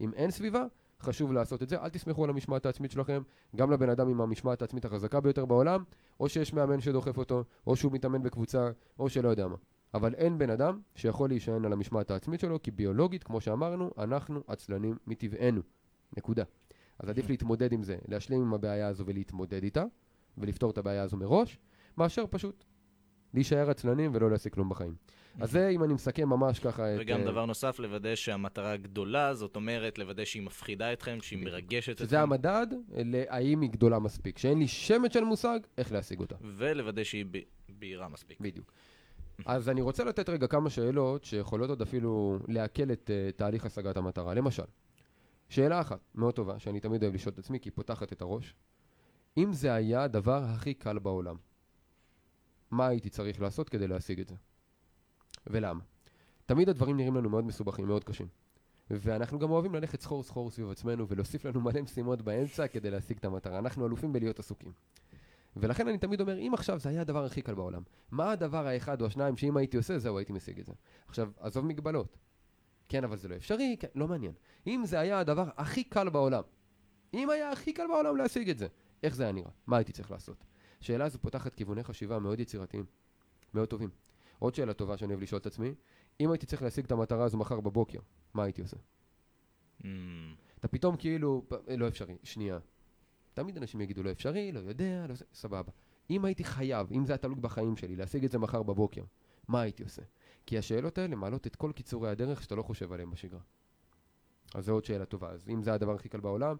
[0.00, 0.64] אם אין סביבה,
[1.00, 1.82] חשוב לעשות את זה.
[1.82, 3.22] אל תסמכו על המשמעת העצמית שלכם,
[3.56, 5.84] גם לבן אדם עם המשמעת העצמית החזקה ביותר בעולם,
[6.20, 9.56] או שיש מאמן שדוחף אותו, או שהוא מתאמן בקבוצה, או שלא יודע מה.
[9.94, 14.40] אבל אין בן אדם שיכול להישען על המשמעת העצמית שלו, כי ביולוגית, כמו שאמרנו, אנחנו
[14.46, 15.60] עצלנים מטבענו.
[16.16, 16.44] נקודה.
[16.98, 19.84] אז עדיף להתמודד עם זה, להשלים עם הבעיה הזו ולהתמודד איתה,
[20.38, 21.58] ולפתור את הבעיה הזו מראש,
[21.98, 22.64] מאשר פשוט
[23.34, 24.94] להישאר עצלנים ולא להשיג כלום בחיים.
[25.40, 26.98] אז זה אם אני מסכם ממש ככה את...
[27.00, 31.92] וגם אה, דבר נוסף, לוודא שהמטרה גדולה, זאת אומרת, לוודא שהיא מפחידה אתכם, שהיא מרגשת
[31.92, 32.04] אתכם.
[32.04, 36.36] שזה המדד להאם היא גדולה מספיק, שאין לי שמץ של מושג איך להשיג אותה.
[36.56, 37.24] ולוודא שהיא
[37.68, 38.40] בהירה מספיק.
[38.40, 38.72] בדיוק.
[39.44, 43.96] אז אני רוצה לתת רגע כמה שאלות שיכולות עוד אפילו להקל את uh, תהליך השגת
[43.96, 44.34] המטרה.
[44.34, 44.62] למשל,
[45.48, 48.54] שאלה אחת מאוד טובה, שאני תמיד אוהב לשאול את עצמי, כי היא פותחת את הראש.
[49.36, 51.36] אם זה היה הדבר הכי קל בעולם,
[52.70, 54.34] מה הייתי צריך לעשות כדי להשיג את זה?
[55.46, 55.80] ולמה?
[56.46, 58.28] תמיד הדברים נראים לנו מאוד מסובכים, מאוד קשים.
[58.90, 63.16] ואנחנו גם אוהבים ללכת סחור סחור סביב עצמנו ולהוסיף לנו מלא משימות באמצע כדי להשיג
[63.16, 63.58] את המטרה.
[63.58, 64.72] אנחנו אלופים בלהיות עסוקים.
[65.56, 69.00] ולכן אני תמיד אומר, אם עכשיו זה היה הדבר הכי קל בעולם, מה הדבר האחד
[69.00, 70.72] או השניים שאם הייתי עושה, זהו, הייתי משיג את זה.
[71.08, 72.18] עכשיו, עזוב מגבלות.
[72.88, 74.32] כן, אבל זה לא אפשרי, כן, לא מעניין.
[74.66, 76.42] אם זה היה הדבר הכי קל בעולם,
[77.14, 78.66] אם היה הכי קל בעולם להשיג את זה,
[79.02, 79.50] איך זה היה נראה?
[79.66, 80.44] מה הייתי צריך לעשות?
[80.80, 82.84] שאלה הזו פותחת כיווני חשיבה מאוד יצירתיים,
[83.54, 83.90] מאוד טובים.
[84.38, 85.74] עוד שאלה טובה שאני אוהב לשאול את עצמי,
[86.20, 87.98] אם הייתי צריך להשיג את המטרה הזו מחר בבוקר,
[88.34, 88.76] מה הייתי עושה?
[89.82, 89.86] Mm,
[90.58, 92.58] אתה פתאום כאילו, לא אפשרי, שנייה.
[93.36, 95.72] תמיד אנשים יגידו לא אפשרי, לא יודע, לא סבבה.
[96.10, 99.02] אם הייתי חייב, אם זה היה תלוי בחיים שלי, להשיג את זה מחר בבוקר,
[99.48, 100.02] מה הייתי עושה?
[100.46, 103.40] כי השאלות האלה מעלות את כל קיצורי הדרך שאתה לא חושב עליהם בשגרה.
[104.54, 105.30] אז זו עוד שאלה טובה.
[105.30, 106.56] אז אם זה הדבר הכי קל בעולם,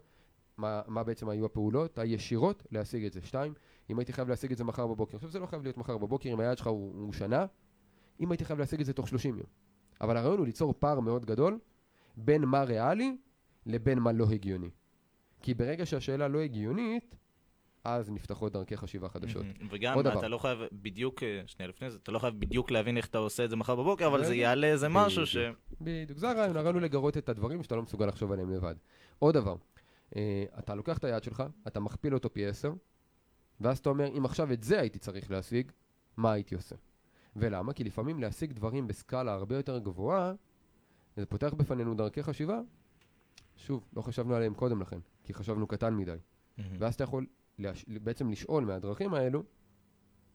[0.57, 3.21] מה, מה בעצם היו הפעולות הישירות להשיג את זה?
[3.23, 3.55] שתיים,
[3.91, 5.17] אם הייתי חייב להשיג את זה מחר בבוקר.
[5.17, 7.47] עכשיו זה לא חייב להיות מחר בבוקר, אם היעד שלך הוא, הוא שנה,
[8.21, 9.47] אם הייתי חייב להשיג את זה תוך 30 יום.
[10.01, 11.59] אבל הרעיון הוא ליצור פער מאוד גדול
[12.17, 13.17] בין מה ריאלי
[13.67, 14.71] לבין מה לא הגיוני.
[15.43, 17.17] כי ברגע שהשאלה לא הגיונית,
[17.85, 19.47] אז נפתחות דרכי חשיבה חדשות.
[19.71, 20.19] וגם, עוד דבר.
[20.19, 23.19] אתה לא חייב בדיוק, אה, שנייה לפני זה, אתה לא חייב בדיוק להבין איך אתה
[23.19, 24.35] עושה את זה מחר בבוקר, אבל זה.
[24.35, 25.37] יעלה איזה משהו ש...
[25.81, 26.19] בדיוק.
[26.19, 28.75] זה הרעיון, הרעיון הוא לגרות את הדברים שאתה לא מסוגל לחשוב עליהם לבד.
[29.19, 29.57] עוד דבר,
[30.17, 32.73] אה, אתה לוקח את היעד שלך, אתה מכפיל אותו פי עשר,
[33.61, 35.73] ואז אתה אומר, אם עכשיו את זה הייתי צריך להשיג,
[36.17, 36.77] מה הייתי עושה?
[37.37, 37.73] ולמה?
[37.73, 40.33] כי לפעמים להשיג דברים בסקאלה הרבה יותר גבוהה,
[41.17, 42.61] זה פותח בפנינו דרכי חשיבה,
[43.57, 46.17] שוב, לא חשבנו עליהם קודם לכן, כי חשבנו קטן מדי.
[46.59, 46.77] מהמם.
[46.79, 47.27] ואז אתה יכול
[47.59, 47.85] להש...
[47.89, 49.43] בעצם לשאול מהדרכים האלו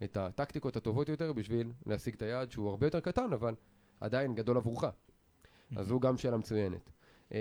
[0.03, 3.55] את הטקטיקות הטובות יותר בשביל להשיג את היעד שהוא הרבה יותר קטן, אבל
[3.99, 4.83] עדיין גדול עבורך.
[5.75, 6.91] אז זו גם שאלה מצוינת.
[7.31, 7.37] אמ,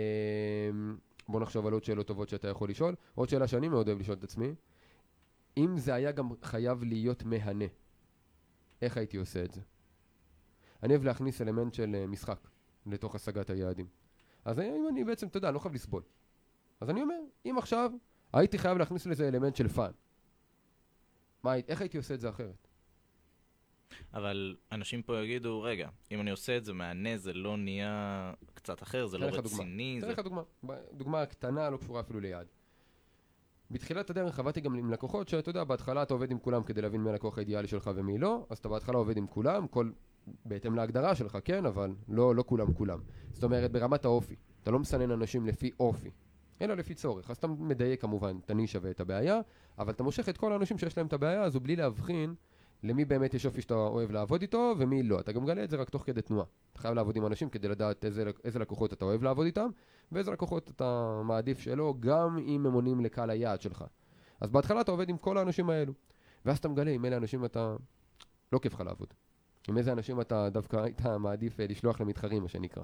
[1.29, 2.95] בוא נחשוב על עוד שאלות טובות שאתה יכול לשאול.
[3.15, 4.55] עוד שאלה שאני מאוד אוהב לשאול את עצמי,
[5.57, 7.65] אם זה היה גם חייב להיות מהנה,
[8.83, 9.61] איך הייתי עושה את זה?
[10.83, 12.49] אני אוהב להכניס אלמנט של אה, משחק
[12.87, 13.87] לתוך השגת היעדים.
[14.45, 16.03] אז אם אני בעצם, אתה יודע, לא חייב לסבול.
[16.81, 17.91] אז אני אומר, אם עכשיו
[18.33, 19.91] הייתי חייב להכניס לזה אלמנט של fun,
[21.43, 22.69] מה, איך הייתי עושה את זה אחרת?
[24.15, 28.83] אבל אנשים פה יגידו, רגע, אם אני עושה את זה מהנה, זה לא נהיה קצת
[28.83, 29.27] אחר, זה לא.
[29.27, 30.13] רציני, אתן זה...
[30.13, 30.43] לך דוגמה,
[30.93, 32.47] דוגמה קטנה, לא קשורה אפילו ליעד.
[33.71, 37.01] בתחילת הדרך עבדתי גם עם לקוחות שאתה יודע, בהתחלה אתה עובד עם כולם כדי להבין
[37.01, 39.91] מי הלקוח האידיאלי שלך ומי לא, אז אתה בהתחלה עובד עם כולם, כל...
[40.45, 42.99] בהתאם להגדרה שלך, כן, אבל לא, לא כולם כולם.
[43.33, 44.37] זאת אומרת, ברמת האופי.
[44.63, 46.11] אתה לא מסנן אנשים לפי אופי,
[46.63, 47.31] אלא לפי צורך.
[47.31, 49.41] אז אתה מדייק כמובן את הנישה ואת הבעיה,
[49.79, 52.35] אבל אתה מושך את כל האנשים שיש להם את הבעיה הזו בלי להבחין
[52.83, 55.21] למי באמת יש אופי שאתה אוהב לעבוד איתו ומי לא.
[55.21, 56.47] אתה גם מגלה את זה רק תוך כדי תנועה.
[56.73, 59.69] אתה חייב לעבוד עם אנשים כדי לדעת איזה, איזה לקוחות אתה אוהב לעבוד איתם,
[60.13, 63.85] ואיזה לקוחות אתה מעדיף שלא, גם אם הם עונים לקהל היעד שלך.
[64.41, 65.93] אז בהתחלה אתה עובד עם כל האנשים האלו,
[66.45, 67.77] ואז אתה מגלה עם אלה אנשים אתה...
[68.53, 69.09] לא כיף לך לעבוד.
[69.69, 72.83] עם איזה אנשים אתה דווקא היית מעדיף אה, לשלוח למתחרים, מה שנקרא.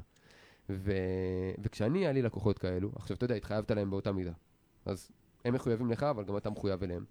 [0.70, 0.92] ו...
[1.58, 4.32] וכשאני, היה לי לקוחות כאלו, עכשיו אתה יודע, התחייבת להם באותה מידה.
[4.84, 5.10] אז
[5.44, 7.04] הם מחויבים לך, אבל גם אתה מחויב אליהם.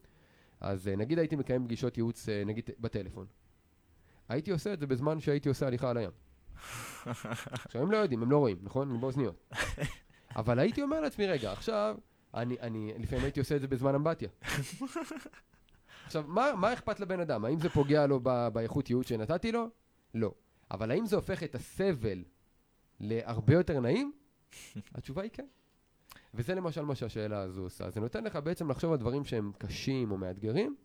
[0.62, 3.26] אז אה, נגיד הייתי מקיים פגישות ייעוץ, אה, נגיד בטלפון.
[4.30, 6.12] הייתי עושה את זה בזמן שהייתי עושה הליכה על הים.
[7.66, 8.90] עכשיו הם לא יודעים, הם לא רואים, נכון?
[8.90, 9.54] אני באוזניות.
[10.36, 11.96] אבל הייתי אומר לעצמי, רגע, עכשיו,
[12.34, 14.30] אני, אני לפעמים הייתי עושה את זה בזמן אמבטיה.
[16.06, 17.46] עכשיו, מה, מה אכפת לבן אדם?
[17.46, 19.70] האם זה פוגע לו ב, באיכות ייעוץ שנתתי לו?
[20.14, 20.32] לא.
[20.72, 22.24] אבל האם זה הופך את הסבל
[23.00, 24.12] להרבה יותר נעים?
[24.96, 25.46] התשובה היא כן.
[26.34, 27.90] וזה למשל מה שהשאלה הזו עושה.
[27.90, 30.76] זה נותן לך בעצם לחשוב על דברים שהם קשים או מאתגרים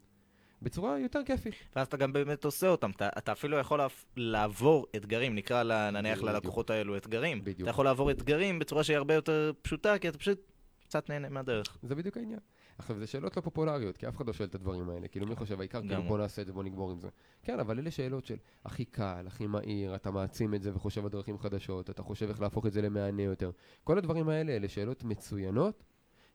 [0.63, 1.55] בצורה יותר כיפית.
[1.77, 3.81] ואז אתה גם באמת עושה אותם, אתה, אתה אפילו יכול.
[4.17, 6.31] לעבור אתגרים, נקרא לה, נניח בדיוק.
[6.31, 7.41] ללקוחות האלו אתגרים.
[7.45, 7.61] בדיוק.
[7.61, 10.39] אתה יכול לעבור אתגרים בצורה שהיא הרבה יותר פשוטה, כי אתה פשוט
[10.85, 11.79] קצת נהנה מהדרך.
[11.83, 12.41] זה בדיוק העניין.
[12.79, 15.09] עכשיו, זה שאלות לא פופולריות, כי אף אחד לא שואל את הדברים האלה.
[15.09, 17.09] כאילו, מי חושב, העיקר כאילו בוא נעשה את זה, בוא נגמור עם זה.
[17.43, 21.11] כן, אבל אלה שאלות של הכי קל, הכי מהיר, אתה מעצים את זה וחושב על
[21.11, 23.51] דרכים חדשות, אתה חושב איך להפוך את זה למהנה יותר.
[23.85, 25.83] כל הדברים האלה, אלה שאלות מצוינות,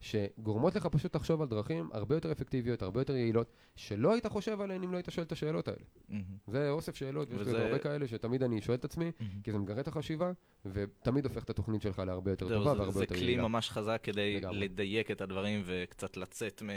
[0.06, 4.62] שגורמות לך פשוט לחשוב על דרכים הרבה יותר אפקטיביות, הרבה יותר יעילות, שלא היית חושב
[4.62, 5.80] עליהן אם לא היית שואל את השאלות האלה.
[6.10, 6.24] מהמם.
[6.48, 9.42] זה אוסף שאלות, ויש וזה- הרבה כאלה שתמיד אני שואל את עצמי, מהמם.
[9.44, 10.32] כי זה מגרה את החשיבה,
[10.66, 13.44] ותמיד הופך את התוכנית שלך להרבה יותר טובה זה- והרבה זה יותר כלי יעילה.
[13.48, 14.60] ממש חזק כדי לגמרי.
[14.60, 16.70] לדייק את הדברים וקצת לצאת מ-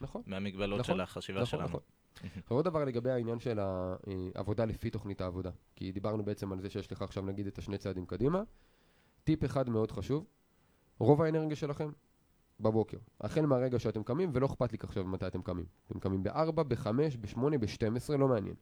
[0.00, 0.22] נכון.
[0.26, 1.64] מהמגבלות נכון, של החשיבה נכון, שלנו.
[1.64, 1.80] נכון.
[2.48, 3.58] עוד דבר לגבי העניין של
[4.34, 7.78] העבודה לפי תוכנית העבודה, כי דיברנו בעצם על זה שיש לך עכשיו נגיד את השני
[7.78, 8.42] צעדים קדימה.
[9.24, 10.26] טיפ אחד מאוד חשוב,
[10.98, 11.88] רוב האנרגיה שלכם
[12.60, 15.64] בבוקר, החל מהרגע שאתם קמים, ולא אכפת לי עכשיו מתי אתם קמים.
[15.86, 16.86] אתם קמים ב-4, ב-5,
[17.20, 18.54] ב-8, ב-12, לא מעניין.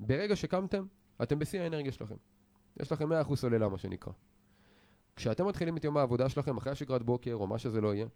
[0.00, 0.86] ברגע שקמתם,
[1.22, 2.14] אתם בשיא האנרגיה שלכם.
[2.80, 4.12] יש לכם 100% סוללה מה שנקרא.
[5.16, 8.06] כשאתם מתחילים את יום העבודה שלכם, אחרי השגרת בוקר או מה שזה לא יהיה,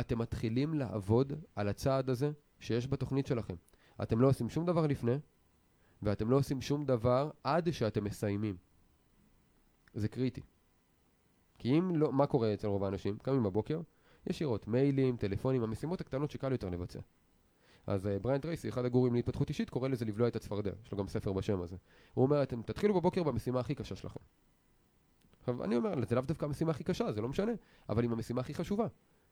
[0.00, 3.54] אתם מתחילים לעבוד על הצעד הזה שיש בתוכנית שלכם.
[4.02, 5.16] אתם לא עושים שום דבר לפני,
[6.02, 8.56] ואתם לא עושים שום דבר עד שאתם מסיימים.
[9.94, 10.40] זה קריטי.
[11.58, 13.18] כי אם לא, מה קורה אצל רוב האנשים?
[13.18, 13.80] קמים בבוקר,
[14.26, 16.98] ישירות, מיילים, טלפונים, המשימות הקטנות שקל יותר לבצע.
[17.86, 20.70] אז uh, בריאן טרייסי, אחד הגורים להתפתחות אישית, קורא לזה לבלוע את הצפרדע.
[20.84, 21.76] יש לו גם ספר בשם הזה.
[22.14, 24.20] הוא אומר, אתם תתחילו בבוקר במשימה הכי קשה שלכם.
[25.40, 27.52] עכשיו, אני אומר, זה לאו דווקא המשימה הכי קשה, זה לא משנה,
[27.88, 28.86] אבל עם המשימה הכי חשובה.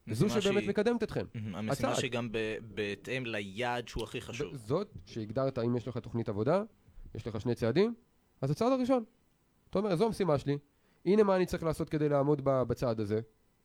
[0.07, 1.27] זו שבאמת שהיא- מקדמת אתכם.
[1.35, 1.95] המשימה הצעד.
[1.95, 4.57] שהיא גם ב- בהתאם ליעד שהוא הכי חשוב.
[4.57, 6.63] זאת שהגדרת אם יש לך תוכנית עבודה,
[7.15, 7.95] יש לך שני צעדים,
[8.41, 9.05] אז הצעד הראשון.
[9.71, 10.59] אתה אומר, זו המשימה שלי,
[11.07, 13.21] הנה מה אני צריך לעשות כדי לעמוד ב- בצעד הזה,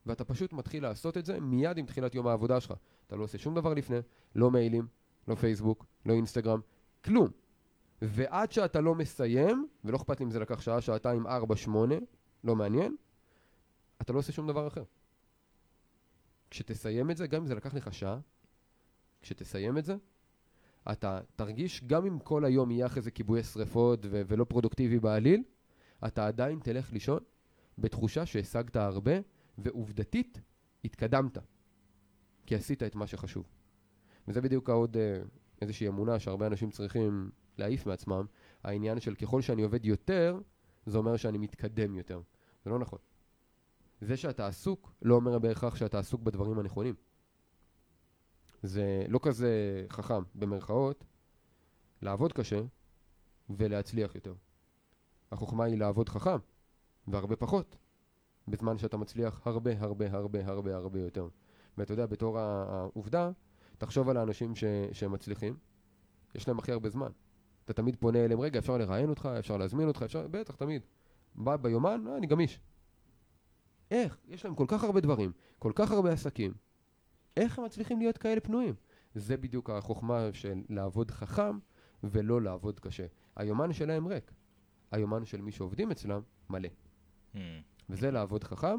[0.06, 2.74] ואתה פשוט מתחיל לעשות את זה מיד עם תחילת יום העבודה שלך.
[3.08, 3.98] אתה לא עושה שום דבר לפני,
[4.36, 4.88] לא מיילים,
[5.28, 6.60] לא פייסבוק, לא אינסטגרם,
[7.04, 7.28] כלום.
[8.02, 11.96] ועד שאתה לא מסיים, ולא אכפת לי אם זה לקח שעה, שעתיים, ארבע, שמונה,
[12.44, 12.96] לא מעניין,
[14.02, 14.84] אתה לא עושה שום דבר אחר.
[16.50, 18.20] כשתסיים את זה, גם אם זה לקח לך שעה,
[19.22, 19.96] כשתסיים את זה,
[20.92, 25.44] אתה תרגיש, גם אם כל היום יהיה אחרי זה כיבוי שרפות ו- ולא פרודוקטיבי בעליל,
[26.08, 27.20] אתה עדיין תלך לישון
[27.78, 29.12] בתחושה שהשגת הרבה,
[29.58, 30.42] ועובדתית
[30.86, 31.38] התקדמת.
[32.46, 33.50] כי עשית את מה שחשוב.
[34.28, 35.22] וזה בדיוק העוד אה,
[35.62, 38.26] איזושהי אמונה שהרבה אנשים צריכים להעיף מעצמם,
[38.64, 40.40] העניין של ככל שאני עובד יותר,
[40.86, 42.22] זה אומר שאני מתקדם יותר.
[42.66, 43.00] זה לא נכון.
[44.02, 46.96] זה שאתה עסוק, לא אומר בהכרח שאתה עסוק בדברים הנכונים.
[48.64, 51.06] זה לא כזה חכם, במרכאות,
[52.02, 52.62] לעבוד קשה
[53.50, 54.34] ולהצליח יותר.
[55.32, 56.38] החוכמה היא לעבוד חכם,
[57.08, 57.76] והרבה פחות,
[58.48, 61.28] בזמן שאתה מצליח הרבה הרבה הרבה הרבה הרבה יותר.
[61.78, 63.32] ואתה יודע, בתור העובדה,
[63.78, 64.54] תחשוב על האנשים
[64.92, 65.58] שמצליחים,
[66.36, 67.12] יש להם הכי הרבה זמן.
[67.66, 70.82] אתה תמיד פונה אליהם, רגע, אפשר לראיין אותך, אפשר להזמין אותך, אפשר, בטח, תמיד.
[71.36, 72.60] בא ביומן, אה, אני גמיש.
[73.92, 74.18] איך?
[74.28, 76.54] יש להם כל כך הרבה דברים, כל כך הרבה עסקים.
[77.38, 78.76] איך הם מצליחים להיות כאלה פנויים?
[79.16, 81.60] זה בדיוק החוכמה של לעבוד חכם
[82.04, 83.06] ולא לעבוד קשה.
[83.36, 84.32] היומן שלהם ריק.
[84.92, 86.70] היומן של מי שעובדים אצלם מלא.
[87.34, 87.75] מהמם.
[87.90, 88.78] וזה לעבוד חכם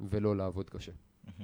[0.00, 0.92] ולא לעבוד קשה.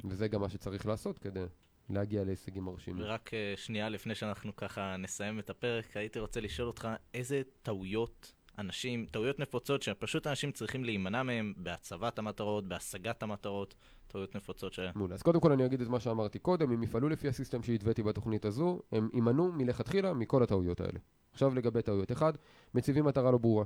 [0.04, 1.44] וזה גם מה שצריך לעשות כדי
[1.90, 3.02] להגיע להישגים מרשימים.
[3.04, 8.32] ורק אה, שנייה לפני שאנחנו ככה נסיים את הפרק, הייתי רוצה לשאול אותך איזה טעויות
[8.58, 13.74] אנשים, טעויות נפוצות שפשוט אנשים צריכים להימנע מהם בהצבת המטרות, בהשגת המטרות,
[14.08, 14.80] טעויות נפוצות ש...
[14.94, 15.14] מעולה.
[15.14, 18.44] אז קודם כל אני אגיד את מה שאמרתי קודם, אם יפעלו לפי הסיסטם שהתוויתי בתוכנית
[18.44, 20.98] הזו, הם יימנעו מלכתחילה מכל הטעויות האלה.
[21.32, 22.12] עכשיו לגבי טעויות.
[22.12, 22.32] אחד,
[22.74, 23.64] מציבים מטרה לא ברורה.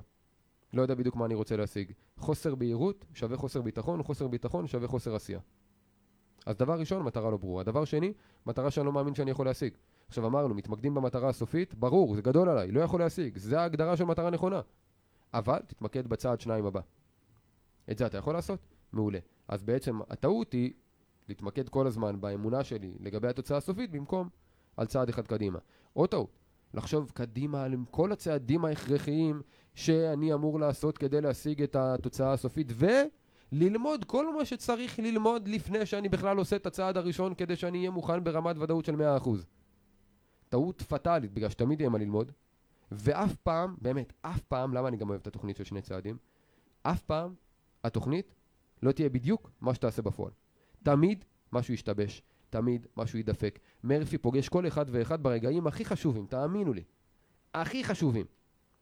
[0.73, 1.93] לא יודע בדיוק מה אני רוצה להשיג.
[2.17, 5.41] חוסר בהירות שווה חוסר ביטחון, חוסר ביטחון שווה חוסר עשייה.
[6.47, 7.63] אז דבר ראשון, מטרה לא ברורה.
[7.63, 8.13] דבר שני,
[8.47, 9.75] מטרה שאני לא מאמין שאני יכול להשיג.
[10.09, 13.39] עכשיו אמרנו, מתמקדים במטרה הסופית, ברור, זה גדול עליי, לא יכול להשיג.
[13.39, 14.61] זה ההגדרה של מטרה נכונה.
[15.35, 16.81] אבל תתמקד בצעד שניים הבא.
[17.91, 18.61] את זה אתה יכול לעשות?
[18.93, 19.19] מעולה.
[19.49, 20.73] אז בעצם הטעות היא
[21.29, 24.29] להתמקד כל הזמן באמונה שלי לגבי התוצאה הסופית במקום
[24.77, 25.59] על צעד אחד קדימה.
[25.93, 26.39] עוד טעות,
[26.75, 29.43] לחשוב קדימה על כל הצעדים ההכרחיים
[29.75, 32.73] שאני אמור לעשות כדי להשיג את התוצאה הסופית
[33.53, 37.91] וללמוד כל מה שצריך ללמוד לפני שאני בכלל עושה את הצעד הראשון כדי שאני אהיה
[37.91, 39.29] מוכן ברמת ודאות של 100%.
[40.49, 42.33] טעות פטאלית בגלל שתמיד יהיה מה ללמוד
[42.93, 46.17] ואף פעם, באמת, אף פעם, למה אני גם אוהב את התוכנית של שני צעדים?
[46.83, 47.35] אף פעם
[47.85, 48.35] התוכנית
[48.83, 50.33] לא תהיה בדיוק מה שתעשה בפועל.
[50.83, 53.59] תמיד משהו ישתבש, תמיד משהו יידפק.
[53.85, 56.83] מרפי פוגש כל אחד ואחד ברגעים הכי חשובים, תאמינו לי.
[57.55, 58.27] הכי חשובים.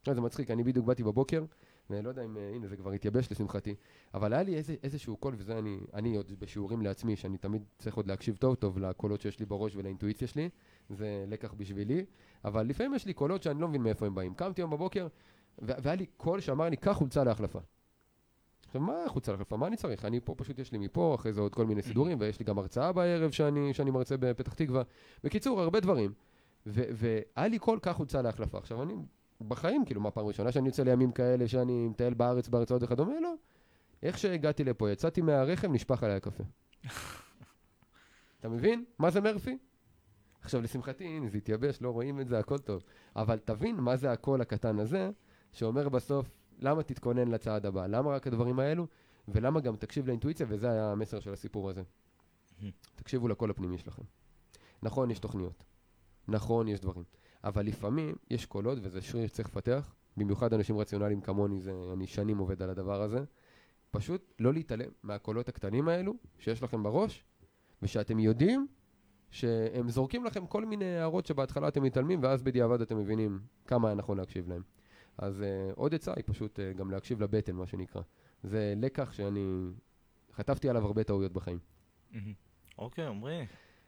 [0.08, 1.44] עכשיו זה מצחיק, אני בדיוק באתי בבוקר,
[1.90, 3.74] ואני לא יודע אם, אה, הנה זה כבר התייבש לשמחתי,
[4.14, 7.96] אבל היה לי איזה, איזשהו קול, וזה אני, אני עוד בשיעורים לעצמי, שאני תמיד צריך
[7.96, 10.48] עוד להקשיב טוב טוב לקולות שיש לי בראש ולאינטואיציה שלי,
[10.88, 12.04] זה לקח בשבילי,
[12.44, 14.34] אבל לפעמים יש לי קולות שאני לא מבין מאיפה הם באים.
[14.34, 15.06] קמתי היום בבוקר,
[15.58, 17.58] והיה לי קול שאמר לי, קח חולצה להחלפה.
[18.66, 19.56] עכשיו, מה חולצה להחלפה?
[19.56, 20.04] מה אני צריך?
[20.04, 22.58] אני פה, פשוט יש לי מפה, אחרי זה עוד כל מיני סידורים, ויש לי גם
[22.58, 24.82] הרצאה בערב שאני, שאני מרצה בפתח תקווה.
[25.24, 26.12] בקיצור, הרבה דברים.
[26.66, 28.58] והיה לי קול, קח חולצה להחלפה.
[28.58, 28.94] עכשיו, אני
[29.40, 33.20] בחיים, כאילו, מה פעם ראשונה שאני יוצא לימים כאלה, שאני מטייל בארץ, בהרצאות וכדומה?
[33.20, 33.34] לא.
[34.02, 36.44] איך שהגעתי לפה, יצאתי מהרכב, נשפך עליי הקפה.
[38.40, 38.84] אתה מבין?
[38.98, 39.58] מה זה מרפי?
[40.40, 42.82] עכשיו, לשמחתי, הנה, זה התייבש, לא רואים את זה, הכל טוב.
[43.16, 45.10] אבל תבין מה זה הקול הקטן הזה,
[45.52, 47.86] שאומר בסוף, למה תתכונן לצעד הבא?
[47.86, 48.86] למה רק הדברים האלו?
[49.28, 51.82] ולמה גם תקשיב לאינטואיציה, וזה היה המסר של הסיפור הזה.
[52.96, 54.02] תקשיבו לקול הפנימי שלכם.
[54.82, 55.64] נכון, יש תוכניות.
[56.28, 57.04] נכון, יש דברים.
[57.44, 62.38] אבל לפעמים יש קולות, וזה שריר שצריך לפתח, במיוחד אנשים רציונליים כמוני, זה, אני שנים
[62.38, 63.24] עובד על הדבר הזה.
[63.90, 67.24] פשוט לא להתעלם מהקולות הקטנים האלו שיש לכם בראש,
[67.82, 68.66] ושאתם יודעים
[69.30, 73.94] שהם זורקים לכם כל מיני הערות שבהתחלה אתם מתעלמים, ואז בדיעבד אתם מבינים כמה היה
[73.94, 74.62] נכון להקשיב להם.
[75.18, 78.02] אז uh, עוד עצה היא פשוט uh, גם להקשיב לבטן, מה שנקרא.
[78.42, 79.70] זה לקח שאני
[80.32, 81.58] חטפתי עליו הרבה טעויות בחיים.
[82.78, 83.46] אוקיי, עמרי.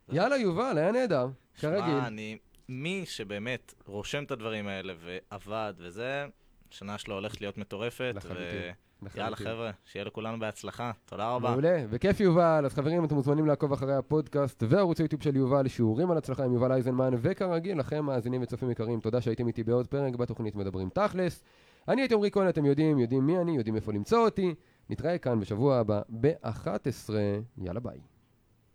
[0.09, 1.85] יאללה, יובל, היה נהדר, כרגיל.
[1.85, 2.39] שמע, אני...
[2.73, 6.27] מי שבאמת רושם את הדברים האלה ועבד וזה,
[6.73, 8.13] השנה שלו הולכת להיות מטורפת.
[8.17, 8.73] לחלוטין.
[9.17, 10.93] יאללה, חבר'ה, שיהיה לכולנו בהצלחה.
[11.05, 11.51] תודה רבה.
[11.51, 16.11] מעולה, וכיף יובל, אז חברים, אתם מוזמנים לעקוב אחרי הפודקאסט וערוץ היוטיוב של יובל, שיעורים
[16.11, 20.17] על הצלחה עם יובל אייזנמן, וכרגיל, לכם מאזינים וצופים יקרים, תודה שהייתם איתי בעוד פרק
[20.17, 21.43] בתוכנית מדברים תכלס.
[21.89, 24.55] אני הייתי עמרי כהן, אתם יודעים, יודעים מי אני, יודעים איפה למצוא אותי.
[24.91, 27.11] נתראה כאן בשבוע הבא ב-11,
[27.59, 27.99] יאללה ביי.